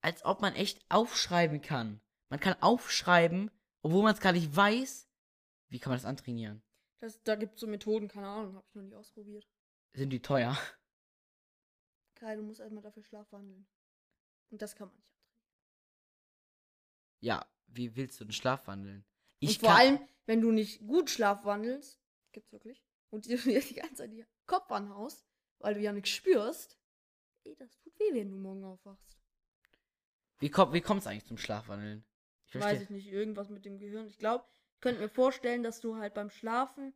[0.00, 2.00] Als ob man echt aufschreiben kann.
[2.30, 3.50] Man kann aufschreiben,
[3.82, 5.08] obwohl man es gar nicht weiß.
[5.68, 6.62] Wie kann man das antrainieren?
[7.00, 9.46] Das, da gibt es so Methoden, keine Ahnung, habe ich noch nie ausprobiert.
[9.94, 10.56] Sind die teuer?
[12.16, 13.66] Geil, du musst erstmal dafür schlafwandeln.
[14.50, 15.48] Und das kann man nicht antrainieren.
[17.20, 19.04] Ja, wie willst du den Schlafwandeln?
[19.40, 22.00] Ich und vor allem, wenn du nicht gut schlafwandelst,
[22.32, 25.26] gibt's wirklich, und dir die ganze Zeit die Kopf anhaust,
[25.58, 26.78] weil du ja nichts spürst,
[27.44, 29.18] ey, das tut weh, wenn du morgen aufwachst.
[30.38, 32.04] Wie, komm, wie kommt's eigentlich zum Schlafwandeln?
[32.46, 34.06] Ich Weiß ich nicht, irgendwas mit dem Gehirn.
[34.06, 36.94] Ich glaube, ich könnte mir vorstellen, dass du halt beim Schlafen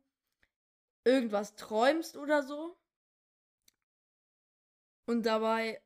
[1.03, 2.77] irgendwas träumst oder so.
[5.05, 5.81] Und dabei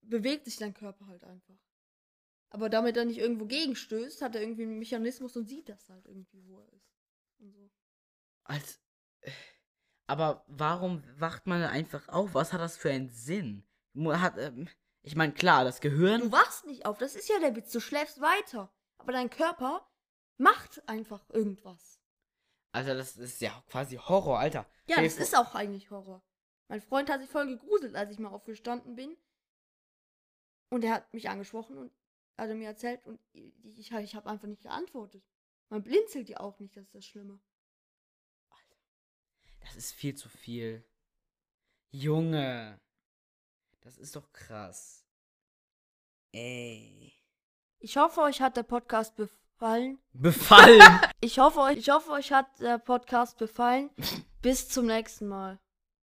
[0.00, 1.58] bewegt sich dein Körper halt einfach.
[2.50, 6.06] Aber damit er nicht irgendwo gegenstößt, hat er irgendwie einen Mechanismus und sieht das halt
[6.06, 6.90] irgendwie, wo er ist.
[7.38, 7.70] Und so.
[8.44, 8.80] Als.
[10.06, 12.34] Aber warum wacht man einfach auf?
[12.34, 13.64] Was hat das für einen Sinn?
[13.96, 14.68] Hat, ähm,
[15.02, 16.20] ich meine, klar, das Gehirn.
[16.20, 17.72] Du wachst nicht auf, das ist ja der Witz.
[17.72, 18.72] Du schläfst weiter.
[18.98, 19.86] Aber dein Körper
[20.36, 22.00] macht einfach irgendwas.
[22.72, 24.66] Alter, das ist ja quasi Horror, Alter.
[24.86, 26.22] Ja, das ist auch eigentlich Horror.
[26.68, 29.16] Mein Freund hat sich voll gegruselt, als ich mal aufgestanden bin.
[30.70, 31.92] Und er hat mich angesprochen und
[32.36, 35.24] hat mir erzählt und ich, ich, ich habe einfach nicht geantwortet.
[35.68, 37.40] Man blinzelt ja auch nicht, das ist das Schlimme.
[39.66, 40.84] Das ist viel zu viel.
[41.90, 42.80] Junge,
[43.80, 45.04] das ist doch krass.
[46.32, 47.12] Ey.
[47.78, 49.98] Ich hoffe, euch hat der Podcast befallen.
[50.12, 50.82] Befallen?
[51.20, 53.90] ich hoffe, euch, ich hoffe, euch hat der Podcast befallen.
[54.42, 55.58] Bis zum nächsten Mal.